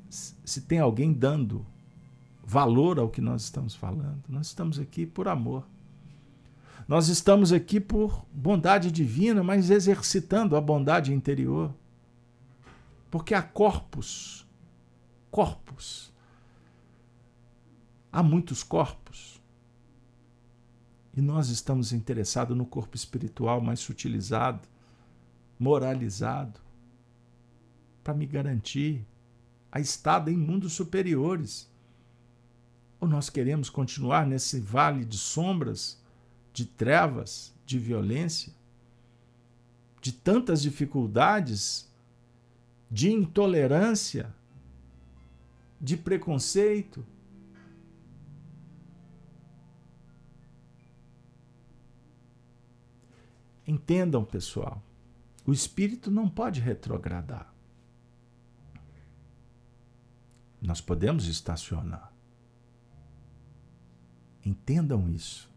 [0.08, 1.66] se tem alguém dando
[2.52, 4.22] valor ao que nós estamos falando.
[4.28, 5.66] Nós estamos aqui por amor.
[6.86, 11.74] Nós estamos aqui por bondade divina, mas exercitando a bondade interior.
[13.10, 14.46] Porque há corpos,
[15.30, 16.12] corpos.
[18.12, 19.40] Há muitos corpos.
[21.16, 24.68] E nós estamos interessados no corpo espiritual mais sutilizado,
[25.58, 26.60] moralizado,
[28.04, 29.06] para me garantir
[29.70, 31.71] a estada em mundos superiores.
[33.02, 36.00] Ou nós queremos continuar nesse vale de sombras,
[36.52, 38.52] de trevas, de violência,
[40.00, 41.90] de tantas dificuldades
[42.88, 44.32] de intolerância,
[45.80, 47.04] de preconceito.
[53.66, 54.80] Entendam, pessoal,
[55.44, 57.52] o espírito não pode retrogradar.
[60.60, 62.11] Nós podemos estacionar.
[64.44, 65.50] Entendam isso.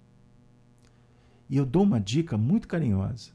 [1.50, 3.32] E eu dou uma dica muito carinhosa.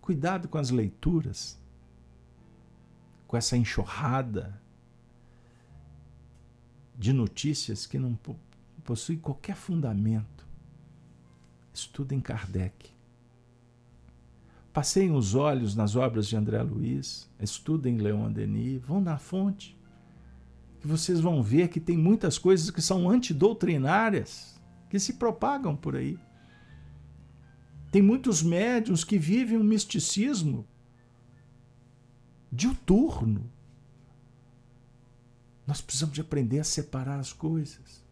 [0.00, 1.58] Cuidado com as leituras
[3.26, 4.60] com essa enxurrada
[6.96, 8.18] de notícias que não
[8.84, 10.46] possuem qualquer fundamento.
[11.72, 12.90] Estudem Kardec.
[14.72, 19.75] Passeiem os olhos nas obras de André Luiz, estudem Leon Denis, vão na fonte,
[20.86, 26.18] vocês vão ver que tem muitas coisas que são antidoutrinárias, que se propagam por aí.
[27.90, 30.66] Tem muitos médiums que vivem um misticismo
[32.52, 33.50] diuturno.
[35.66, 38.04] Nós precisamos de aprender a separar as coisas.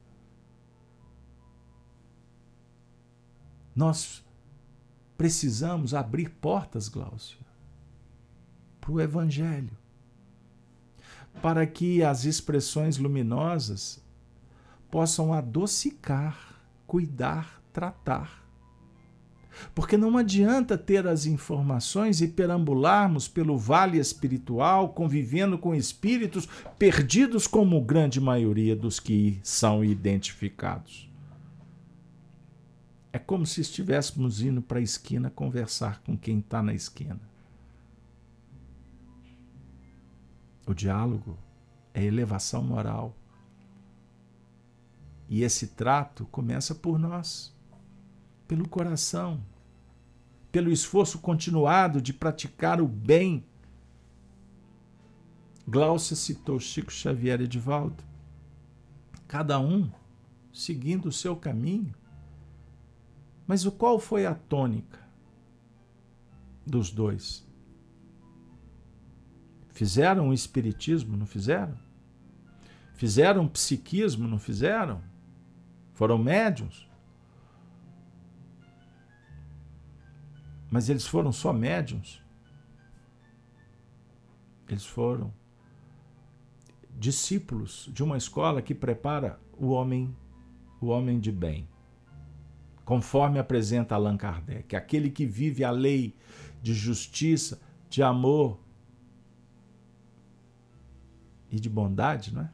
[3.75, 4.25] Nós
[5.17, 7.39] precisamos abrir portas, Glaucio,
[8.81, 9.77] para o Evangelho,
[11.43, 14.03] para que as expressões luminosas
[14.91, 18.45] possam adocicar, cuidar, tratar
[19.75, 27.47] porque não adianta ter as informações e perambularmos pelo vale espiritual, convivendo com espíritos perdidos
[27.47, 31.11] como grande maioria dos que são identificados.
[33.13, 37.21] É como se estivéssemos indo para a esquina conversar com quem está na esquina.
[40.67, 41.37] O diálogo
[41.93, 43.15] é elevação moral.
[45.29, 47.55] E esse trato começa por nós
[48.47, 49.41] pelo coração,
[50.53, 53.45] pelo esforço continuado de praticar o bem.
[55.67, 58.05] Glaucia citou Chico Xavier e Edivaldo.
[59.27, 59.91] Cada um
[60.53, 61.95] seguindo o seu caminho.
[63.47, 64.99] Mas o qual foi a tônica
[66.67, 67.44] dos dois?
[69.75, 71.77] Fizeram o espiritismo, não fizeram?
[72.95, 75.03] Fizeram psiquismo, não fizeram?
[75.93, 76.89] Foram médiums?
[80.71, 82.23] Mas eles foram só médiums.
[84.69, 85.35] Eles foram
[86.97, 90.17] discípulos de uma escola que prepara o homem,
[90.81, 91.69] o homem de bem.
[92.85, 96.15] Conforme apresenta Allan Kardec, aquele que vive a lei
[96.63, 97.61] de justiça,
[97.91, 98.64] de amor
[101.55, 102.51] e de bondade, não é?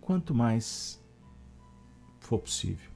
[0.00, 1.02] Quanto mais
[2.20, 2.92] for possível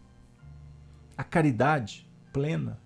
[1.16, 2.78] a caridade plena.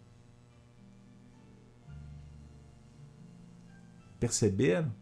[4.18, 4.92] Perceberam?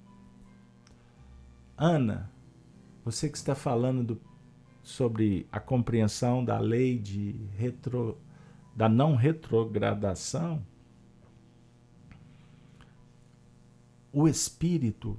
[1.77, 2.31] Ana,
[3.05, 4.21] você que está falando do,
[4.83, 8.19] sobre a compreensão da lei de retro,
[8.75, 10.65] da não retrogradação,
[14.21, 15.17] o espírito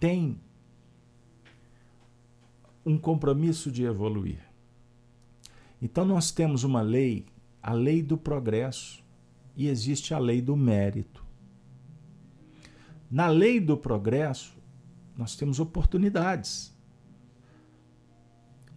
[0.00, 0.40] tem
[2.86, 4.40] um compromisso de evoluir.
[5.80, 7.26] Então nós temos uma lei,
[7.62, 9.04] a lei do progresso,
[9.54, 11.22] e existe a lei do mérito.
[13.10, 14.56] Na lei do progresso,
[15.14, 16.74] nós temos oportunidades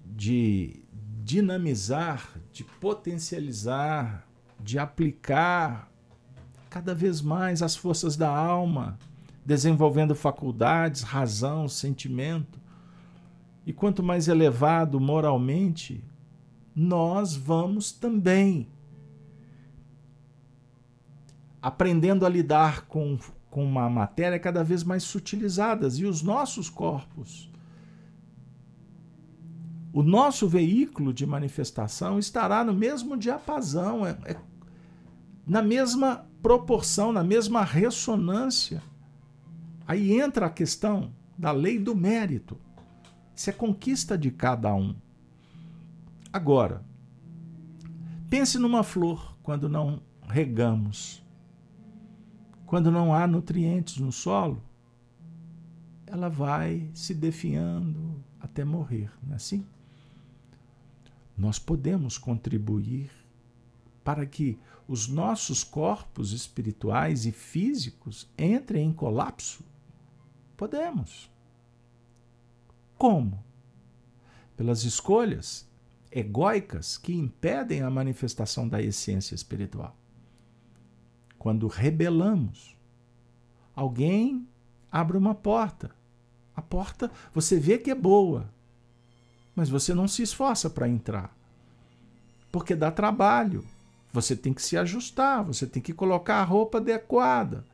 [0.05, 0.83] de
[1.23, 4.27] dinamizar, de potencializar,
[4.59, 5.89] de aplicar
[6.69, 8.97] cada vez mais as forças da alma,
[9.45, 12.59] desenvolvendo faculdades, razão, sentimento.
[13.65, 16.03] E quanto mais elevado moralmente,
[16.75, 18.67] nós vamos também
[21.61, 23.17] aprendendo a lidar com,
[23.49, 27.51] com uma matéria cada vez mais sutilizadas e os nossos corpos.
[29.91, 34.35] O nosso veículo de manifestação estará no mesmo diapasão, é, é,
[35.45, 38.81] na mesma proporção, na mesma ressonância.
[39.87, 42.59] Aí entra a questão da lei do mérito.
[43.35, 44.95] Isso é conquista de cada um.
[46.31, 46.83] Agora,
[48.29, 51.25] pense numa flor quando não regamos
[52.67, 54.61] quando não há nutrientes no solo,
[56.05, 59.65] ela vai se definhando até morrer, não é assim?
[61.37, 63.09] Nós podemos contribuir
[64.07, 69.65] para que os nossos corpos espirituais e físicos entrem em colapso?
[70.55, 71.29] Podemos.
[72.97, 73.43] Como?
[74.55, 75.69] Pelas escolhas
[76.09, 79.93] egóicas que impedem a manifestação da essência espiritual
[81.37, 82.77] quando rebelamos.
[83.75, 84.47] Alguém
[84.89, 85.91] abre uma porta.
[86.55, 88.49] A porta você vê que é boa,
[89.53, 91.35] mas você não se esforça para entrar.
[92.53, 93.65] Porque dá trabalho.
[94.11, 97.65] Você tem que se ajustar, você tem que colocar a roupa adequada.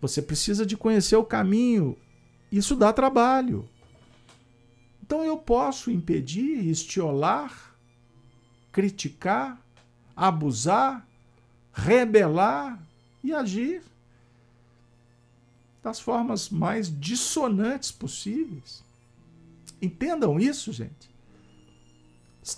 [0.00, 1.96] Você precisa de conhecer o caminho.
[2.50, 3.68] Isso dá trabalho.
[5.02, 7.74] Então eu posso impedir, estiolar,
[8.72, 9.60] criticar,
[10.14, 11.06] abusar,
[11.72, 12.84] rebelar
[13.22, 13.82] e agir
[15.82, 18.84] das formas mais dissonantes possíveis.
[19.80, 21.08] Entendam isso, gente.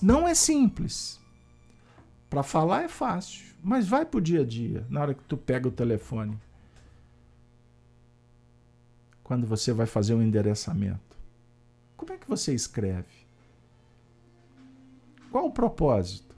[0.01, 1.18] Não é simples.
[2.29, 5.37] Para falar é fácil, mas vai para o dia a dia, na hora que tu
[5.37, 6.39] pega o telefone.
[9.22, 11.16] Quando você vai fazer um endereçamento.
[11.97, 13.26] Como é que você escreve?
[15.31, 16.29] Qual o propósito?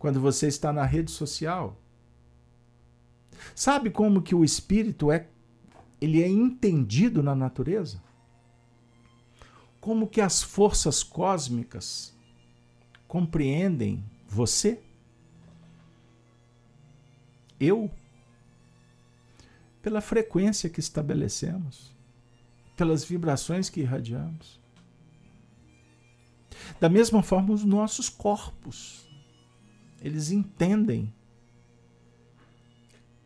[0.00, 1.76] quando você está na rede social.
[3.54, 5.28] Sabe como que o espírito é
[6.00, 8.02] ele é entendido na natureza?
[9.78, 12.16] Como que as forças cósmicas
[13.10, 14.80] compreendem você?
[17.58, 17.90] Eu?
[19.82, 21.92] Pela frequência que estabelecemos,
[22.76, 24.60] pelas vibrações que irradiamos.
[26.78, 29.10] Da mesma forma, os nossos corpos
[30.00, 31.12] eles entendem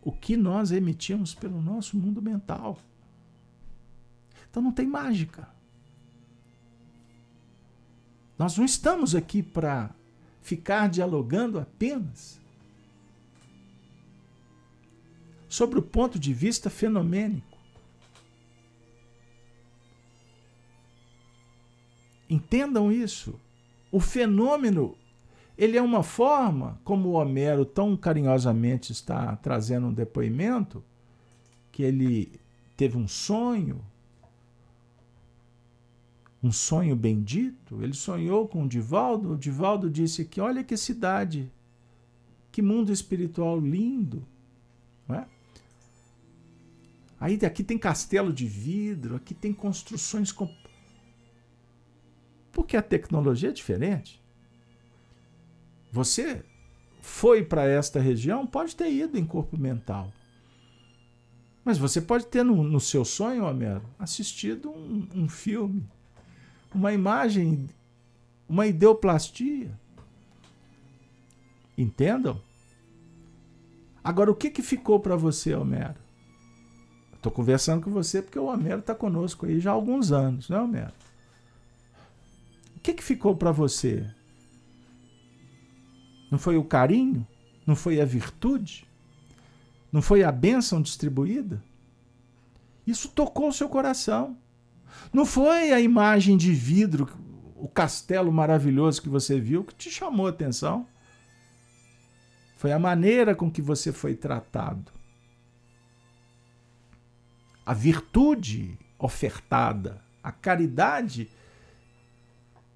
[0.01, 2.78] o que nós emitimos pelo nosso mundo mental.
[4.49, 5.53] Então não tem mágica.
[8.39, 9.95] Nós não estamos aqui para
[10.43, 12.41] ficar dialogando apenas
[15.49, 17.57] sobre o ponto de vista fenomênico.
[22.28, 23.39] Entendam isso.
[23.93, 24.97] O fenômeno
[25.57, 30.82] ele é uma forma, como o Homero tão carinhosamente está trazendo um depoimento,
[31.70, 32.41] que ele
[32.76, 33.80] teve um sonho,
[36.45, 37.82] um sonho bendito.
[37.82, 39.32] Ele sonhou com o Divaldo.
[39.32, 41.51] O Divaldo disse que olha que cidade,
[42.53, 44.26] que mundo espiritual lindo.
[45.09, 45.26] Não é?
[47.18, 50.30] Aí aqui tem castelo de vidro, aqui tem construções.
[50.30, 50.55] Com...
[52.53, 54.22] Porque a tecnologia é diferente.
[55.90, 56.45] Você
[57.01, 60.12] foi para esta região, pode ter ido em corpo mental.
[61.64, 65.88] Mas você pode ter no, no seu sonho, Homero, assistido um, um filme,
[66.75, 67.68] uma imagem,
[68.49, 69.70] uma ideoplastia.
[71.79, 72.41] Entendam?
[74.03, 75.95] Agora, o que, que ficou para você, Homero?
[77.14, 80.59] Estou conversando com você porque o Homero está conosco aí já há alguns anos, não
[80.59, 80.93] é, Homero?
[82.77, 84.07] O que, que ficou para você?
[86.31, 87.27] Não foi o carinho?
[87.66, 88.87] Não foi a virtude?
[89.91, 91.62] Não foi a bênção distribuída?
[92.87, 94.37] Isso tocou o seu coração.
[95.12, 97.09] Não foi a imagem de vidro,
[97.57, 100.86] o castelo maravilhoso que você viu que te chamou a atenção.
[102.57, 104.92] Foi a maneira com que você foi tratado.
[107.64, 111.30] a virtude ofertada, a caridade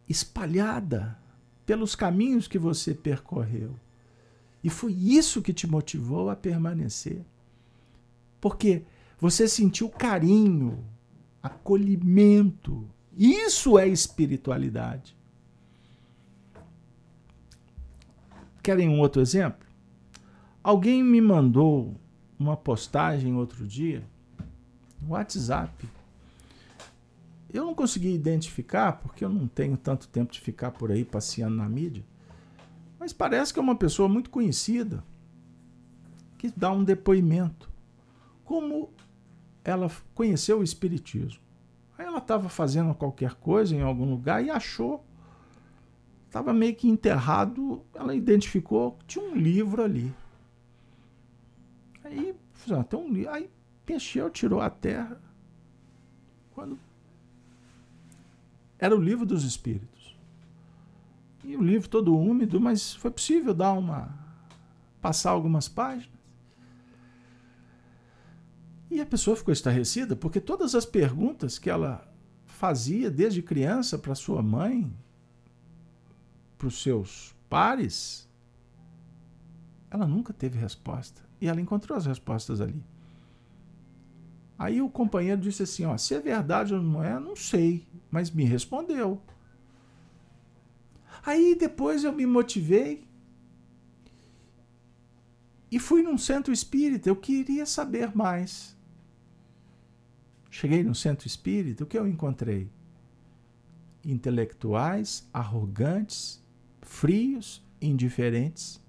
[0.08, 1.18] espalhada
[1.66, 3.78] pelos caminhos que você percorreu.
[4.64, 7.24] E foi isso que te motivou a permanecer.
[8.40, 8.82] Porque
[9.20, 10.84] você sentiu carinho,
[11.42, 12.88] acolhimento.
[13.16, 15.16] Isso é espiritualidade.
[18.62, 19.66] Querem um outro exemplo?
[20.62, 21.96] Alguém me mandou
[22.38, 24.04] uma postagem outro dia
[25.00, 25.88] no WhatsApp.
[27.50, 31.56] Eu não consegui identificar, porque eu não tenho tanto tempo de ficar por aí passeando
[31.56, 32.04] na mídia.
[32.98, 35.02] Mas parece que é uma pessoa muito conhecida
[36.36, 37.70] que dá um depoimento.
[38.44, 38.90] Como
[39.64, 41.40] ela conheceu o Espiritismo.
[41.96, 45.04] Aí ela estava fazendo qualquer coisa em algum lugar e achou.
[46.26, 50.14] Estava meio que enterrado, ela identificou que tinha um livro ali.
[52.04, 52.34] Aí,
[52.70, 53.30] ah, tem um livro.
[53.30, 53.50] Aí
[53.88, 55.20] mexeu, tirou a terra.
[56.54, 56.78] Quando
[58.78, 60.16] era o livro dos espíritos.
[61.42, 64.08] E o livro todo úmido, mas foi possível dar uma
[65.00, 66.17] passar algumas páginas.
[68.90, 72.06] E a pessoa ficou estarrecida porque todas as perguntas que ela
[72.46, 74.90] fazia desde criança para sua mãe,
[76.56, 78.28] para os seus pares,
[79.90, 81.22] ela nunca teve resposta.
[81.40, 82.82] E ela encontrou as respostas ali.
[84.58, 88.30] Aí o companheiro disse assim: ó, se é verdade ou não é, não sei, mas
[88.30, 89.22] me respondeu.
[91.24, 93.06] Aí depois eu me motivei
[95.70, 97.08] e fui num centro espírita.
[97.08, 98.76] Eu queria saber mais.
[100.58, 102.68] Cheguei no centro espírita, o que eu encontrei?
[104.04, 106.42] Intelectuais, arrogantes,
[106.82, 108.82] frios, indiferentes.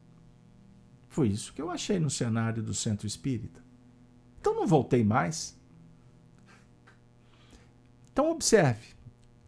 [1.09, 3.63] Foi isso que eu achei no cenário do centro espírita.
[4.41, 5.55] Então não voltei mais.
[8.11, 8.95] Então observe,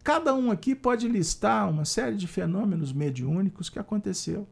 [0.04, 4.46] cada um aqui pode listar uma série de fenômenos mediúnicos que aconteceu.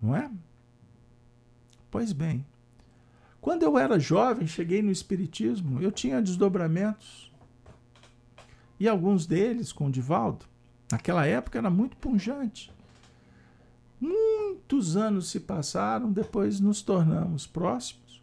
[0.00, 0.30] Não é?
[1.90, 2.46] Pois bem,
[3.48, 7.32] quando eu era jovem, cheguei no Espiritismo, eu tinha desdobramentos.
[8.78, 10.44] E alguns deles com o Divaldo,
[10.92, 12.70] naquela época era muito punjante.
[13.98, 18.22] Muitos anos se passaram, depois nos tornamos próximos.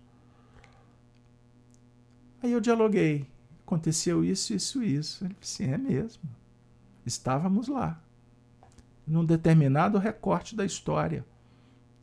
[2.43, 3.25] Aí eu dialoguei.
[3.65, 5.25] Aconteceu isso, isso, isso.
[5.25, 6.21] Ele disse, é mesmo.
[7.03, 7.99] Estávamos lá.
[9.07, 11.25] Num determinado recorte da história.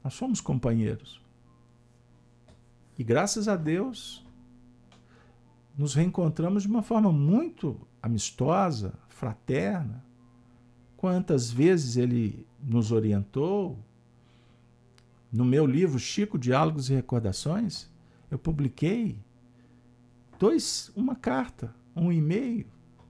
[0.02, 1.21] Nós somos companheiros.
[2.98, 4.24] E graças a Deus,
[5.76, 10.04] nos reencontramos de uma forma muito amistosa, fraterna.
[10.96, 13.78] Quantas vezes ele nos orientou.
[15.32, 17.88] No meu livro Chico Diálogos e Recordações,
[18.30, 19.18] eu publiquei
[20.38, 22.66] dois, uma carta, um e-mail.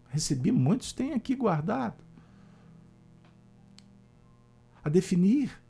[0.08, 2.02] Recebi muitos, tem aqui guardado.
[4.84, 5.61] A definir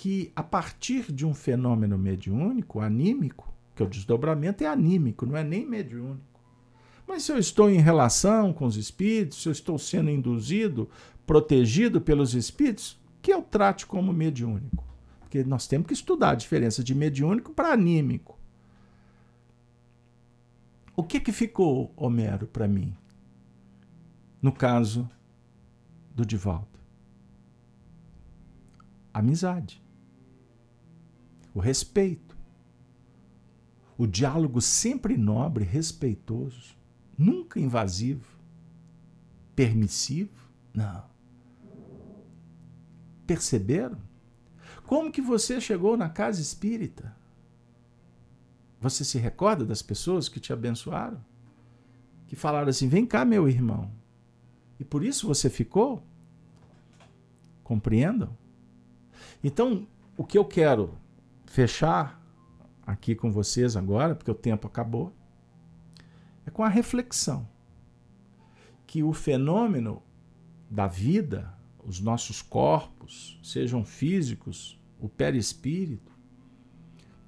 [0.00, 5.36] que a partir de um fenômeno mediúnico, anímico, que é o desdobramento é anímico, não
[5.36, 6.40] é nem mediúnico.
[7.06, 10.88] Mas se eu estou em relação com os espíritos, se eu estou sendo induzido,
[11.26, 14.82] protegido pelos espíritos, que eu trate como mediúnico.
[15.20, 18.38] Porque nós temos que estudar a diferença de mediúnico para anímico.
[20.96, 22.96] O que, que ficou, Homero, para mim?
[24.40, 25.06] No caso
[26.14, 26.80] do Divaldo.
[29.12, 29.82] Amizade
[31.54, 32.36] o respeito,
[33.98, 36.74] o diálogo sempre nobre, respeitoso,
[37.18, 38.26] nunca invasivo,
[39.54, 40.48] permissivo.
[40.72, 41.04] Não.
[43.26, 43.98] Perceberam?
[44.86, 47.14] Como que você chegou na casa espírita?
[48.80, 51.22] Você se recorda das pessoas que te abençoaram?
[52.26, 53.90] Que falaram assim: vem cá, meu irmão.
[54.78, 56.02] E por isso você ficou?
[57.62, 58.34] Compreendam?
[59.44, 59.86] Então,
[60.16, 60.94] o que eu quero
[61.50, 62.24] fechar
[62.86, 65.12] aqui com vocês agora, porque o tempo acabou,
[66.46, 67.46] é com a reflexão
[68.86, 70.00] que o fenômeno
[70.70, 71.52] da vida,
[71.84, 76.12] os nossos corpos, sejam físicos, o perispírito,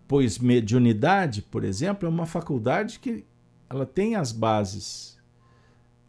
[0.07, 3.27] pois mediunidade, por exemplo, é uma faculdade que
[3.68, 5.18] ela tem as bases,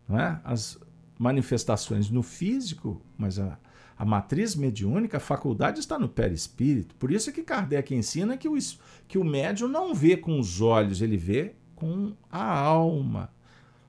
[0.07, 0.39] não é?
[0.43, 0.80] as
[1.18, 3.57] manifestações no físico, mas a,
[3.97, 6.95] a matriz mediúnica, a faculdade está no perispírito.
[6.95, 8.57] Por isso é que Kardec ensina que o,
[9.07, 13.29] que o médium não vê com os olhos, ele vê com a alma.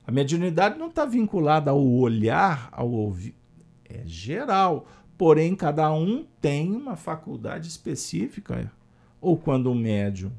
[0.05, 3.35] A mediunidade não está vinculada ao olhar, ao ouvir.
[3.89, 4.87] É geral.
[5.17, 8.71] Porém, cada um tem uma faculdade específica.
[9.19, 10.31] Ou quando o médium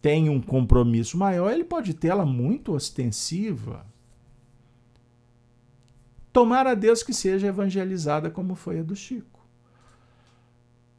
[0.00, 3.84] tem um compromisso maior, ele pode tê-la muito ostensiva.
[6.32, 9.40] Tomara a Deus que seja evangelizada como foi a do Chico.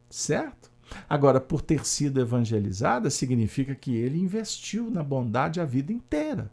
[0.09, 0.71] Certo?
[1.07, 6.51] Agora, por ter sido evangelizada, significa que ele investiu na bondade a vida inteira.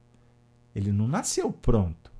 [0.74, 2.12] Ele não nasceu pronto.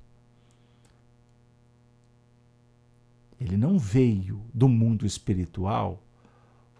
[3.39, 6.01] Ele não veio do mundo espiritual,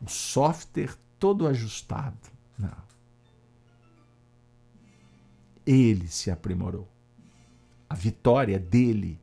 [0.01, 2.17] o software todo ajustado.
[2.57, 2.87] Não.
[5.65, 6.87] Ele se aprimorou.
[7.87, 9.19] A vitória dele.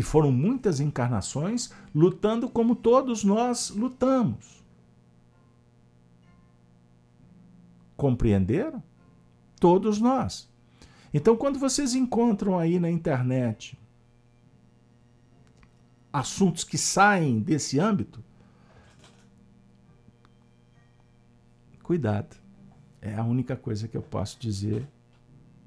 [0.00, 4.64] E foram muitas encarnações lutando como todos nós lutamos.
[7.98, 8.82] Compreenderam?
[9.60, 10.48] Todos nós.
[11.12, 13.78] Então, quando vocês encontram aí na internet
[16.10, 18.24] assuntos que saem desse âmbito,
[21.82, 22.38] cuidado.
[23.02, 24.88] É a única coisa que eu posso dizer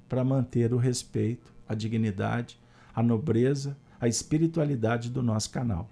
[0.08, 2.58] para manter o respeito, a dignidade,
[2.92, 5.88] a nobreza, a espiritualidade do nosso canal.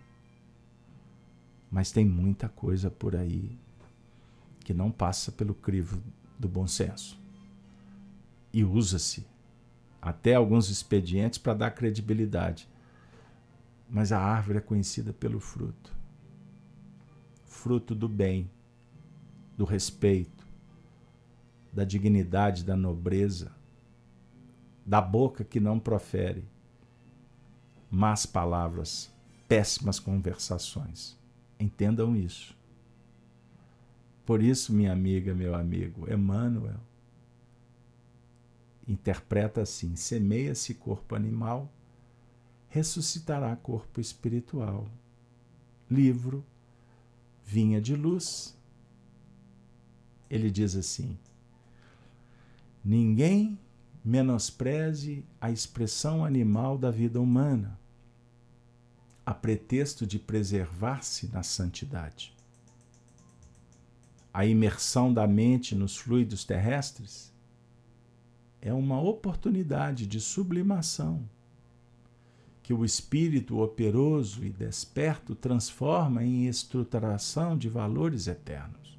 [1.70, 3.58] Mas tem muita coisa por aí
[4.60, 6.02] que não passa pelo crivo
[6.38, 7.18] do bom senso.
[8.52, 9.26] E usa-se
[10.00, 12.68] até alguns expedientes para dar credibilidade
[13.88, 15.94] mas a árvore é conhecida pelo fruto
[17.44, 18.50] fruto do bem,
[19.56, 20.44] do respeito,
[21.72, 23.52] da dignidade, da nobreza,
[24.84, 26.44] da boca que não profere
[27.92, 29.12] más palavras,
[29.46, 31.16] péssimas conversações.
[31.60, 32.56] Entendam isso.
[34.26, 36.80] Por isso, minha amiga, meu amigo, Emmanuel
[38.88, 41.70] interpreta assim: semeia-se corpo animal
[42.68, 44.88] ressuscitará corpo espiritual.
[45.90, 46.42] Livro
[47.44, 48.56] Vinha de Luz.
[50.30, 51.18] Ele diz assim:
[52.82, 53.58] Ninguém
[54.04, 57.78] menospreze a expressão animal da vida humana,
[59.24, 62.34] a pretexto de preservar-se na santidade.
[64.34, 67.32] A imersão da mente nos fluidos terrestres
[68.60, 71.28] é uma oportunidade de sublimação
[72.62, 78.98] que o espírito operoso e desperto transforma em estruturação de valores eternos.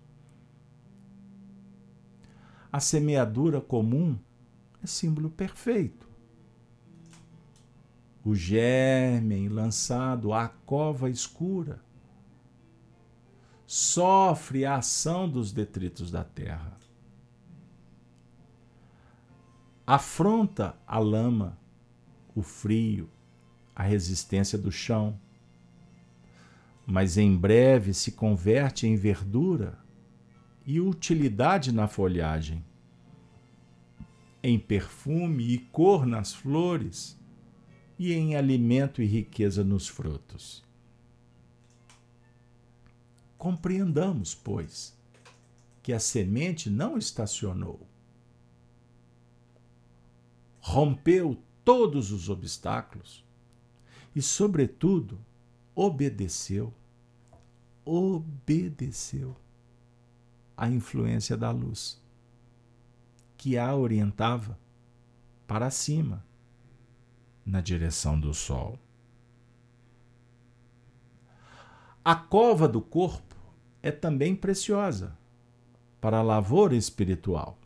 [2.71, 4.17] A semeadura comum
[4.83, 6.12] é símbolo perfeito.
[8.25, 11.81] O germe lançado à cova escura
[13.67, 16.77] sofre a ação dos detritos da terra.
[19.85, 21.57] Afronta a lama,
[22.33, 23.09] o frio,
[23.75, 25.19] a resistência do chão,
[26.85, 29.77] mas em breve se converte em verdura
[30.65, 32.63] e utilidade na folhagem,
[34.41, 37.21] em perfume e cor nas flores
[38.03, 40.61] e em alimento e riqueza nos frutos.
[43.37, 44.93] Compreendamos, pois,
[45.81, 47.79] que a semente não estacionou.
[50.59, 53.23] Rompeu todos os obstáculos
[54.13, 55.17] e, sobretudo,
[55.73, 56.73] obedeceu,
[57.85, 59.33] obedeceu
[60.57, 62.01] à influência da luz,
[63.37, 64.59] que a orientava
[65.47, 66.21] para cima,
[67.45, 68.79] na direção do sol.
[72.03, 73.35] A cova do corpo
[73.81, 75.17] é também preciosa
[76.01, 77.57] para a lavoura espiritual,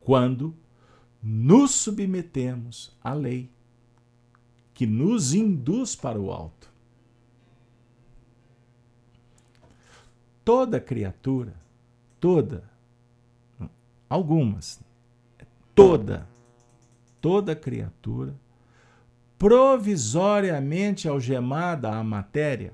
[0.00, 0.56] quando
[1.22, 3.50] nos submetemos à lei
[4.72, 6.72] que nos induz para o alto.
[10.44, 11.54] Toda criatura,
[12.18, 12.64] toda,
[14.08, 14.82] algumas,
[15.74, 16.28] toda,
[17.20, 18.34] toda criatura,
[19.42, 22.72] provisoriamente algemada à matéria,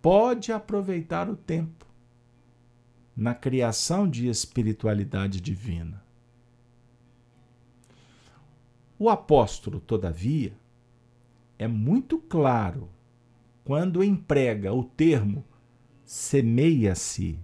[0.00, 1.84] pode aproveitar o tempo
[3.16, 6.04] na criação de espiritualidade divina.
[8.96, 10.56] O apóstolo, todavia,
[11.58, 12.88] é muito claro
[13.64, 15.44] quando emprega o termo
[16.04, 17.40] semeia-se.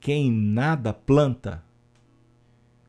[0.00, 1.63] Quem nada planta,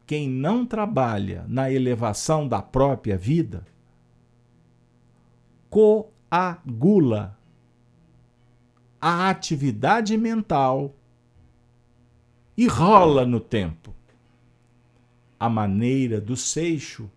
[0.06, 3.66] quem não trabalha na elevação da própria vida,
[5.70, 7.38] coagula
[9.01, 10.93] a atividade mental
[12.58, 13.93] e rola no tempo
[15.39, 17.10] a maneira do seixo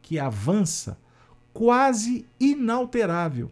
[0.00, 0.98] que avança
[1.52, 3.50] quase inalterável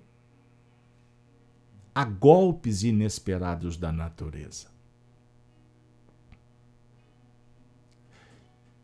[1.94, 4.69] a golpes inesperados da natureza.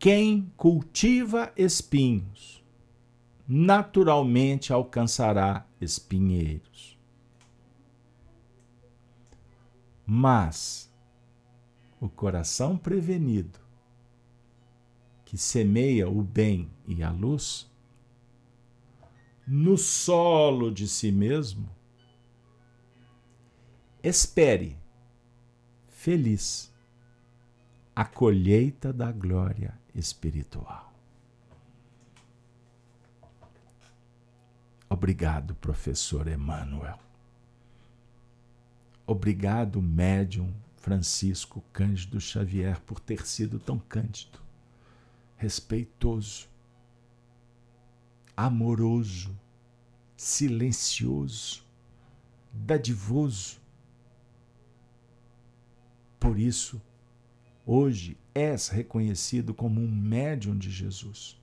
[0.09, 2.65] Quem cultiva espinhos
[3.45, 6.97] naturalmente alcançará espinheiros.
[10.07, 10.89] Mas
[12.01, 13.59] o coração prevenido,
[15.25, 17.69] que semeia o bem e a luz,
[19.45, 21.69] no solo de si mesmo,
[24.05, 24.79] espere,
[25.89, 26.73] feliz,
[27.93, 30.93] a colheita da glória espiritual.
[34.89, 36.99] Obrigado, professor Emmanuel.
[39.07, 44.39] Obrigado, médium Francisco Cândido Xavier, por ter sido tão cândido,
[45.37, 46.49] respeitoso,
[48.37, 49.37] amoroso,
[50.17, 51.65] silencioso,
[52.53, 53.61] dadivoso.
[56.21, 56.81] Por isso,
[57.67, 61.37] hoje és reconhecido como um médium de Jesus.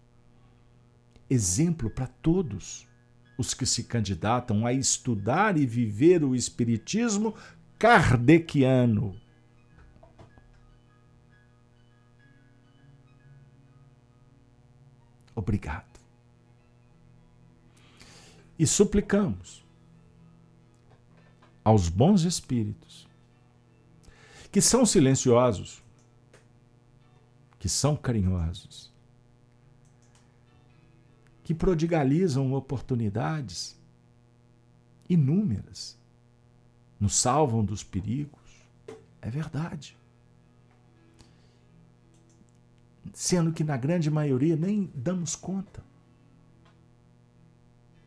[1.29, 2.87] Exemplo para todos
[3.37, 7.35] os que se candidatam a estudar e viver o Espiritismo
[7.77, 9.19] kardeciano.
[15.35, 15.99] Obrigado.
[18.57, 19.65] E suplicamos
[21.63, 23.07] aos bons espíritos,
[24.51, 25.82] que são silenciosos,
[27.63, 28.91] que são carinhosos,
[31.45, 33.79] que prodigalizam oportunidades
[35.07, 35.97] inúmeras,
[36.99, 38.67] nos salvam dos perigos.
[39.21, 39.97] É verdade.
[43.13, 45.81] Sendo que na grande maioria nem damos conta,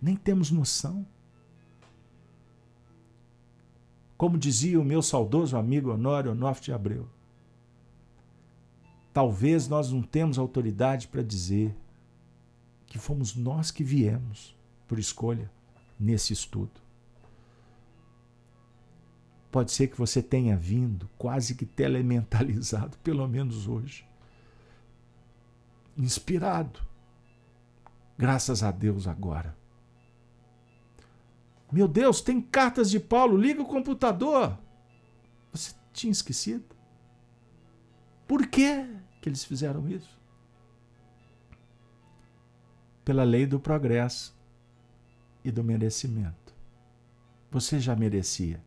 [0.03, 1.07] nem temos noção.
[4.19, 7.16] Como dizia o meu saudoso amigo Honório Onofre de Abreu,
[9.17, 11.75] talvez nós não temos autoridade para dizer
[12.85, 14.55] que fomos nós que viemos
[14.87, 15.51] por escolha
[15.99, 16.79] nesse estudo.
[19.51, 24.07] Pode ser que você tenha vindo quase que telementalizado, pelo menos hoje.
[25.97, 26.79] Inspirado.
[28.19, 29.57] Graças a Deus agora.
[31.73, 34.59] Meu Deus, tem cartas de Paulo, liga o computador.
[35.55, 36.77] Você tinha esquecido?
[38.27, 38.85] Por que,
[39.27, 40.17] que eles fizeram isso?
[43.07, 44.37] pela lei do progresso
[45.45, 46.53] e do merecimento.
[47.53, 48.61] Você já merecia,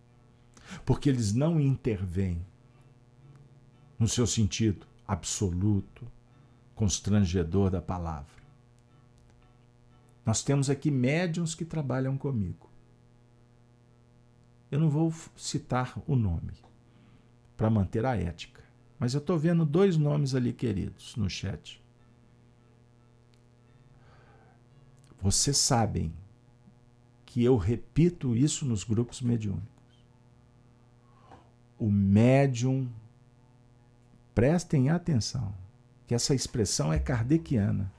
[0.86, 2.42] porque eles não intervêm
[4.00, 6.08] no seu sentido absoluto,
[6.74, 8.42] constrangedor da palavra.
[10.26, 12.70] Nós temos aqui médiums que trabalham comigo.
[14.72, 16.54] Eu não vou citar o nome
[17.58, 18.64] para manter a ética,
[19.00, 21.82] mas eu estou vendo dois nomes ali queridos no chat.
[25.22, 26.14] Vocês sabem
[27.26, 29.70] que eu repito isso nos grupos mediúnicos.
[31.78, 32.90] O médium,
[34.36, 35.54] prestem atenção,
[36.06, 37.92] que essa expressão é kardeciana.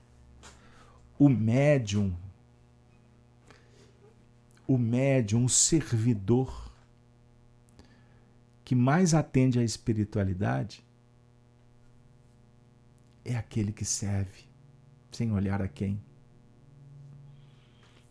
[1.17, 2.15] O médium,
[4.67, 6.71] o médium, o servidor
[8.63, 10.83] que mais atende à espiritualidade
[13.23, 14.45] é aquele que serve,
[15.11, 16.01] sem olhar a quem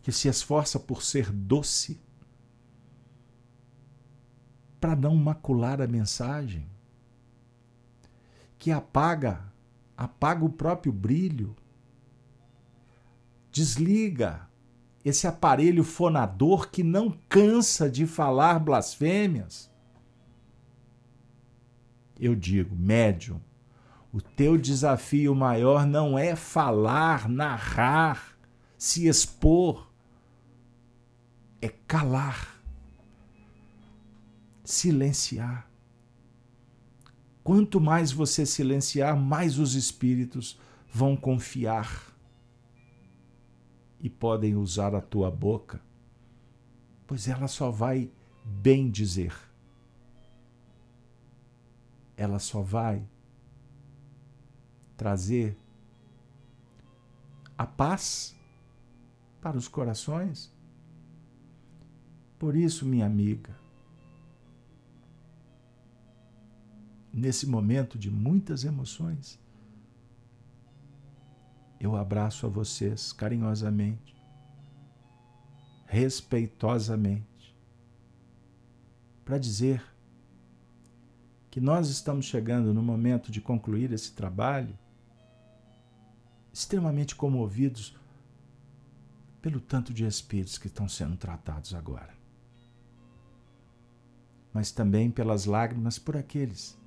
[0.01, 1.99] que se esforça por ser doce,
[4.79, 6.67] para não macular a mensagem,
[8.57, 9.43] que apaga,
[9.95, 11.55] apaga o próprio brilho,
[13.51, 14.49] desliga
[15.05, 19.69] esse aparelho fonador que não cansa de falar blasfêmias.
[22.19, 23.39] Eu digo, médium,
[24.13, 28.37] o teu desafio maior não é falar, narrar,
[28.77, 29.89] se expor
[31.61, 32.59] é calar,
[34.63, 35.69] silenciar.
[37.43, 40.59] Quanto mais você silenciar, mais os espíritos
[40.91, 42.11] vão confiar
[43.99, 45.79] e podem usar a tua boca,
[47.07, 48.11] pois ela só vai
[48.43, 49.33] bem dizer.
[52.17, 53.07] Ela só vai
[55.01, 55.57] trazer
[57.57, 58.35] a paz
[59.41, 60.53] para os corações?
[62.37, 63.49] Por isso, minha amiga,
[67.11, 69.39] nesse momento de muitas emoções,
[71.79, 74.15] eu abraço a vocês carinhosamente,
[75.87, 77.57] respeitosamente,
[79.25, 79.83] para dizer
[81.49, 84.77] que nós estamos chegando no momento de concluir esse trabalho
[86.53, 87.95] extremamente comovidos
[89.41, 92.13] pelo tanto de espíritos que estão sendo tratados agora.
[94.53, 96.77] Mas também pelas lágrimas por aqueles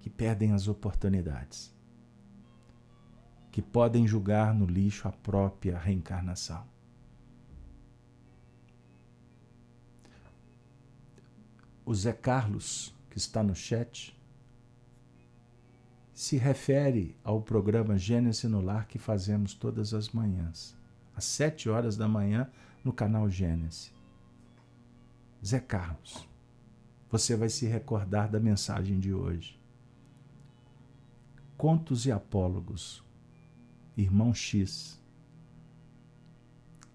[0.00, 1.74] que perdem as oportunidades,
[3.50, 6.66] que podem julgar no lixo a própria reencarnação.
[11.84, 14.17] O Zé Carlos, que está no chat,
[16.18, 20.76] se refere ao programa Gênesis no Lar que fazemos todas as manhãs,
[21.14, 22.50] às sete horas da manhã,
[22.82, 23.92] no canal Gênesis.
[25.46, 26.28] Zé Carlos,
[27.08, 29.60] você vai se recordar da mensagem de hoje.
[31.56, 33.00] Contos e Apólogos,
[33.96, 35.00] Irmão X.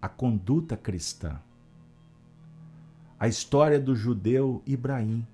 [0.01, 1.39] A conduta cristã.
[3.17, 5.26] A história do judeu Ibrahim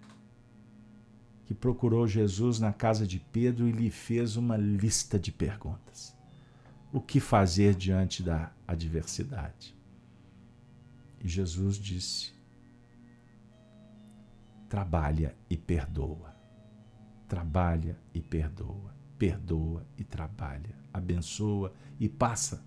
[1.50, 6.16] que procurou Jesus na casa de Pedro e lhe fez uma lista de perguntas.
[6.94, 9.76] O que fazer diante da adversidade?
[11.20, 12.32] E Jesus disse:
[14.70, 16.36] trabalha e perdoa.
[17.28, 18.94] Trabalha e perdoa.
[19.18, 20.76] Perdoa e trabalha.
[20.94, 22.64] Abençoa e passa.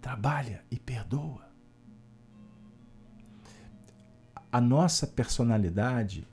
[0.00, 1.49] Trabalha e perdoa
[4.52, 6.26] a nossa personalidade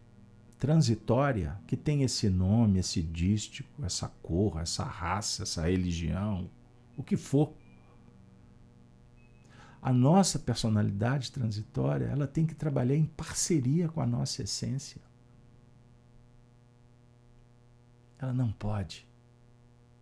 [0.57, 6.49] transitória, que tem esse nome, esse dístico, essa cor, essa raça, essa religião,
[6.95, 7.53] o que for.
[9.79, 14.99] A nossa personalidade transitória, ela tem que trabalhar em parceria com a nossa essência.
[18.17, 19.07] Ela não pode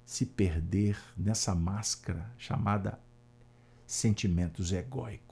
[0.05, 2.97] se perder nessa máscara chamada
[3.86, 5.25] sentimentos egóicos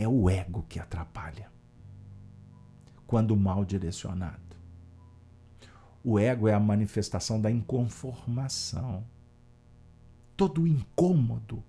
[0.00, 1.52] é o ego que atrapalha.
[3.06, 4.56] Quando mal direcionado.
[6.02, 9.04] O ego é a manifestação da inconformação.
[10.34, 11.62] Todo o incômodo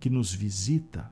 [0.00, 1.08] que nos visita,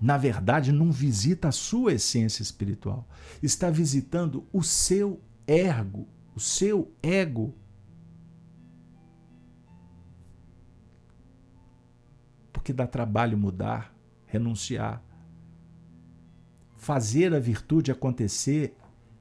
[0.00, 3.08] na verdade, não visita a sua essência espiritual.
[3.42, 7.56] Está visitando o seu ergo, o seu ego.
[12.52, 13.92] Porque dá trabalho mudar
[14.32, 15.04] renunciar.
[16.74, 18.74] Fazer a virtude acontecer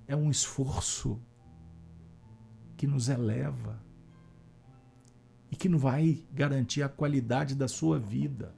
[0.08, 1.22] é um esforço
[2.78, 3.84] que nos eleva
[5.52, 8.56] e que não vai garantir a qualidade da sua vida.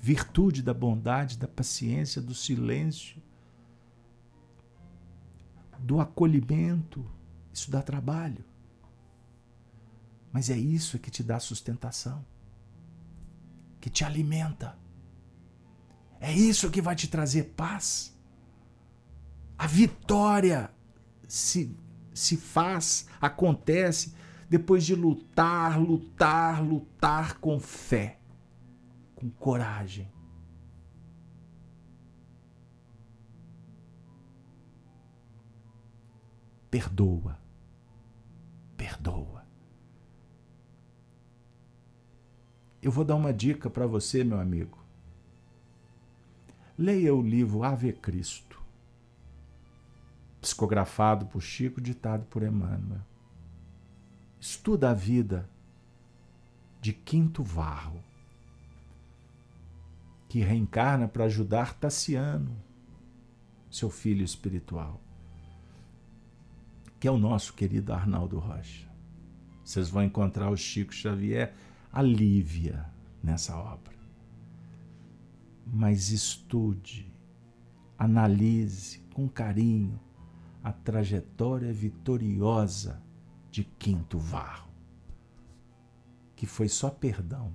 [0.00, 3.22] Virtude da bondade, da paciência, do silêncio,
[5.78, 7.04] do acolhimento,
[7.52, 8.44] isso dá trabalho.
[10.32, 12.31] Mas é isso que te dá sustentação
[13.82, 14.78] que te alimenta.
[16.20, 18.16] É isso que vai te trazer paz.
[19.58, 20.70] A vitória
[21.26, 21.76] se,
[22.14, 24.14] se faz, acontece
[24.48, 28.20] depois de lutar, lutar, lutar com fé,
[29.16, 30.08] com coragem.
[36.70, 37.36] Perdoa,
[38.76, 39.41] perdoa.
[42.82, 44.76] Eu vou dar uma dica para você, meu amigo.
[46.76, 48.60] Leia o livro Ave Cristo,
[50.40, 53.02] psicografado por Chico, ditado por Emmanuel.
[54.40, 55.48] Estuda a vida
[56.80, 58.02] de Quinto Varro,
[60.28, 62.56] que reencarna para ajudar Tassiano,
[63.70, 65.00] seu filho espiritual,
[66.98, 68.90] que é o nosso querido Arnaldo Rocha.
[69.62, 71.54] Vocês vão encontrar o Chico Xavier
[71.92, 72.90] alívia
[73.22, 73.92] nessa obra.
[75.66, 77.14] Mas estude,
[77.98, 80.00] analise com carinho
[80.64, 83.02] a trajetória vitoriosa
[83.50, 84.70] de Quinto Varro,
[86.34, 87.54] que foi só perdão.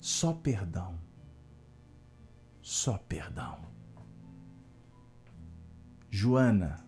[0.00, 0.98] Só perdão.
[2.62, 3.66] Só perdão.
[6.10, 6.84] Joana,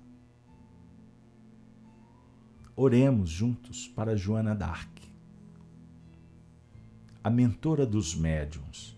[2.74, 5.07] oremos juntos para Joana d'Arc
[7.22, 8.96] a mentora dos médiums.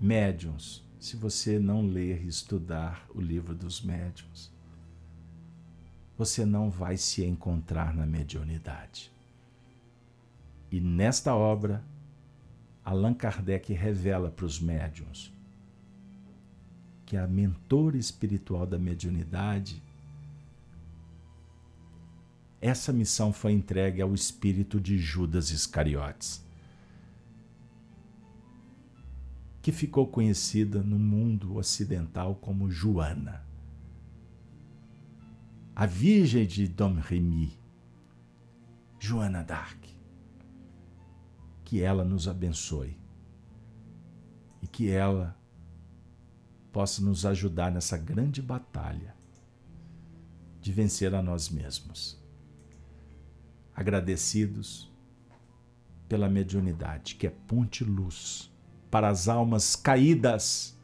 [0.00, 4.52] Médiums, se você não ler e estudar o livro dos médiums,
[6.16, 9.12] você não vai se encontrar na mediunidade.
[10.70, 11.84] E nesta obra,
[12.84, 15.32] Allan Kardec revela para os médiums
[17.06, 19.82] que a mentora espiritual da mediunidade
[22.64, 26.42] essa missão foi entregue ao espírito de Judas Iscariotes,
[29.60, 33.44] que ficou conhecida no mundo ocidental como Joana,
[35.76, 37.52] a Virgem de Dom Remy,
[38.98, 39.94] Joana d'Arc.
[41.66, 42.96] Que ela nos abençoe
[44.62, 45.36] e que ela
[46.72, 49.14] possa nos ajudar nessa grande batalha
[50.62, 52.23] de vencer a nós mesmos.
[53.74, 54.92] Agradecidos
[56.08, 58.52] pela mediunidade, que é ponte-luz
[58.90, 60.78] para as almas caídas,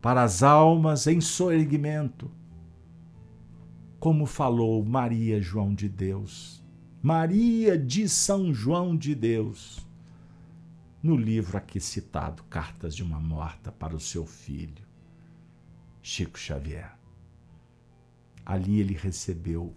[0.00, 2.30] para as almas em soerguimento,
[3.98, 6.62] como falou Maria João de Deus,
[7.02, 9.86] Maria de São João de Deus
[11.02, 14.84] no livro aqui citado, Cartas de uma Morta para o seu filho,
[16.02, 16.99] Chico Xavier.
[18.44, 19.74] Ali ele recebeu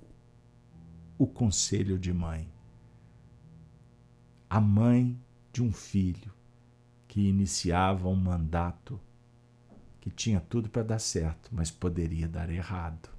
[1.18, 2.52] o conselho de mãe,
[4.50, 5.20] a mãe
[5.52, 6.32] de um filho
[7.08, 9.00] que iniciava um mandato
[10.02, 13.10] que tinha tudo para dar certo, mas poderia dar errado.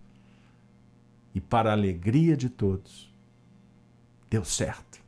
[1.34, 3.12] E para a alegria de todos,
[4.28, 5.02] deu certo.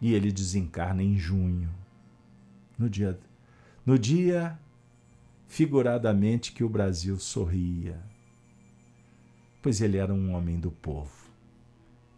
[0.00, 1.72] E ele desencarna em junho,
[2.78, 3.18] no dia,
[3.86, 4.58] no dia
[5.46, 7.98] figuradamente que o Brasil sorria,
[9.60, 11.28] pois ele era um homem do povo.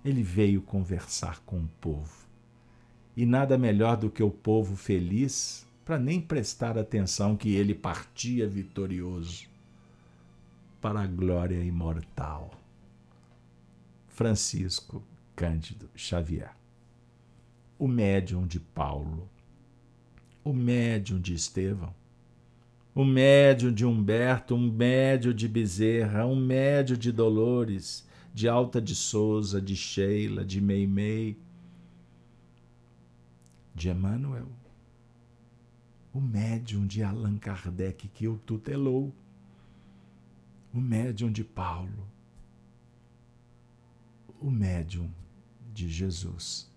[0.05, 2.27] Ele veio conversar com o povo.
[3.17, 8.49] E nada melhor do que o povo feliz para nem prestar atenção que ele partia
[8.49, 9.49] vitorioso
[10.81, 12.51] para a glória imortal.
[14.09, 15.03] Francisco
[15.35, 16.61] Cândido Xavier
[17.81, 19.27] o médium de Paulo,
[20.45, 21.95] o médium de Estevão,
[22.95, 28.95] o médium de Humberto, um médium de Bezerra, um médium de Dolores, de Alta de
[28.95, 31.39] Souza, de Sheila, de Meimei,
[33.75, 34.49] de Emmanuel,
[36.13, 39.15] o médium de Allan Kardec que o tutelou,
[40.75, 42.09] o médium de Paulo,
[44.41, 45.11] o médium
[45.73, 46.69] de Jesus.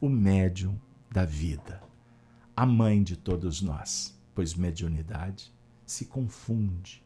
[0.00, 0.76] O médium
[1.10, 1.80] da vida,
[2.56, 5.52] a mãe de todos nós, pois mediunidade
[5.84, 7.02] se confunde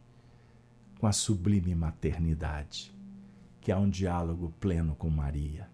[0.99, 2.95] com a sublime maternidade,
[3.61, 5.69] que há um diálogo pleno com Maria.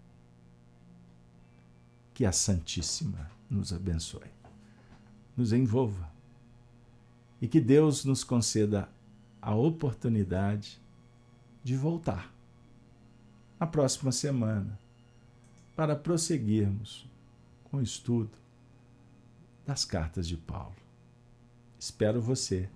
[2.14, 4.30] Que a Santíssima nos abençoe,
[5.36, 6.10] nos envolva
[7.40, 8.88] e que Deus nos conceda
[9.40, 10.80] a oportunidade
[11.64, 12.32] de voltar
[13.58, 14.78] na próxima semana
[15.74, 17.08] para prosseguirmos
[17.64, 18.30] com o estudo
[19.66, 20.81] das cartas de Paulo.
[21.82, 22.68] Espero você.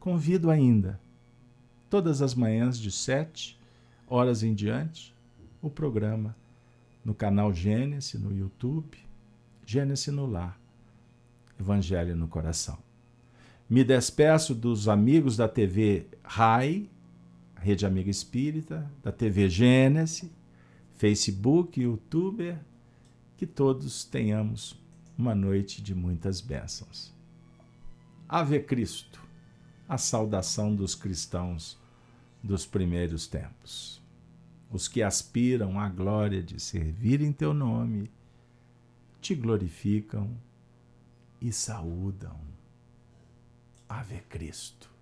[0.00, 1.00] Convido ainda,
[1.88, 3.56] todas as manhãs de sete
[4.04, 5.14] horas em diante,
[5.62, 6.36] o programa
[7.04, 8.98] no canal Gênesis, no YouTube,
[9.64, 10.58] Gênesis no Lar,
[11.56, 12.78] Evangelho no Coração.
[13.70, 16.90] Me despeço dos amigos da TV RAI,
[17.54, 20.28] Rede Amiga Espírita, da TV Gênesis,
[20.96, 22.58] Facebook, YouTube
[23.36, 24.76] que todos tenhamos
[25.16, 27.14] uma noite de muitas bênçãos.
[28.28, 29.22] Ave Cristo,
[29.88, 31.78] a saudação dos cristãos
[32.42, 34.02] dos primeiros tempos.
[34.68, 38.10] Os que aspiram à glória de servir em teu nome,
[39.20, 40.36] te glorificam
[41.40, 42.36] e saúdam.
[43.88, 44.95] Ave Cristo.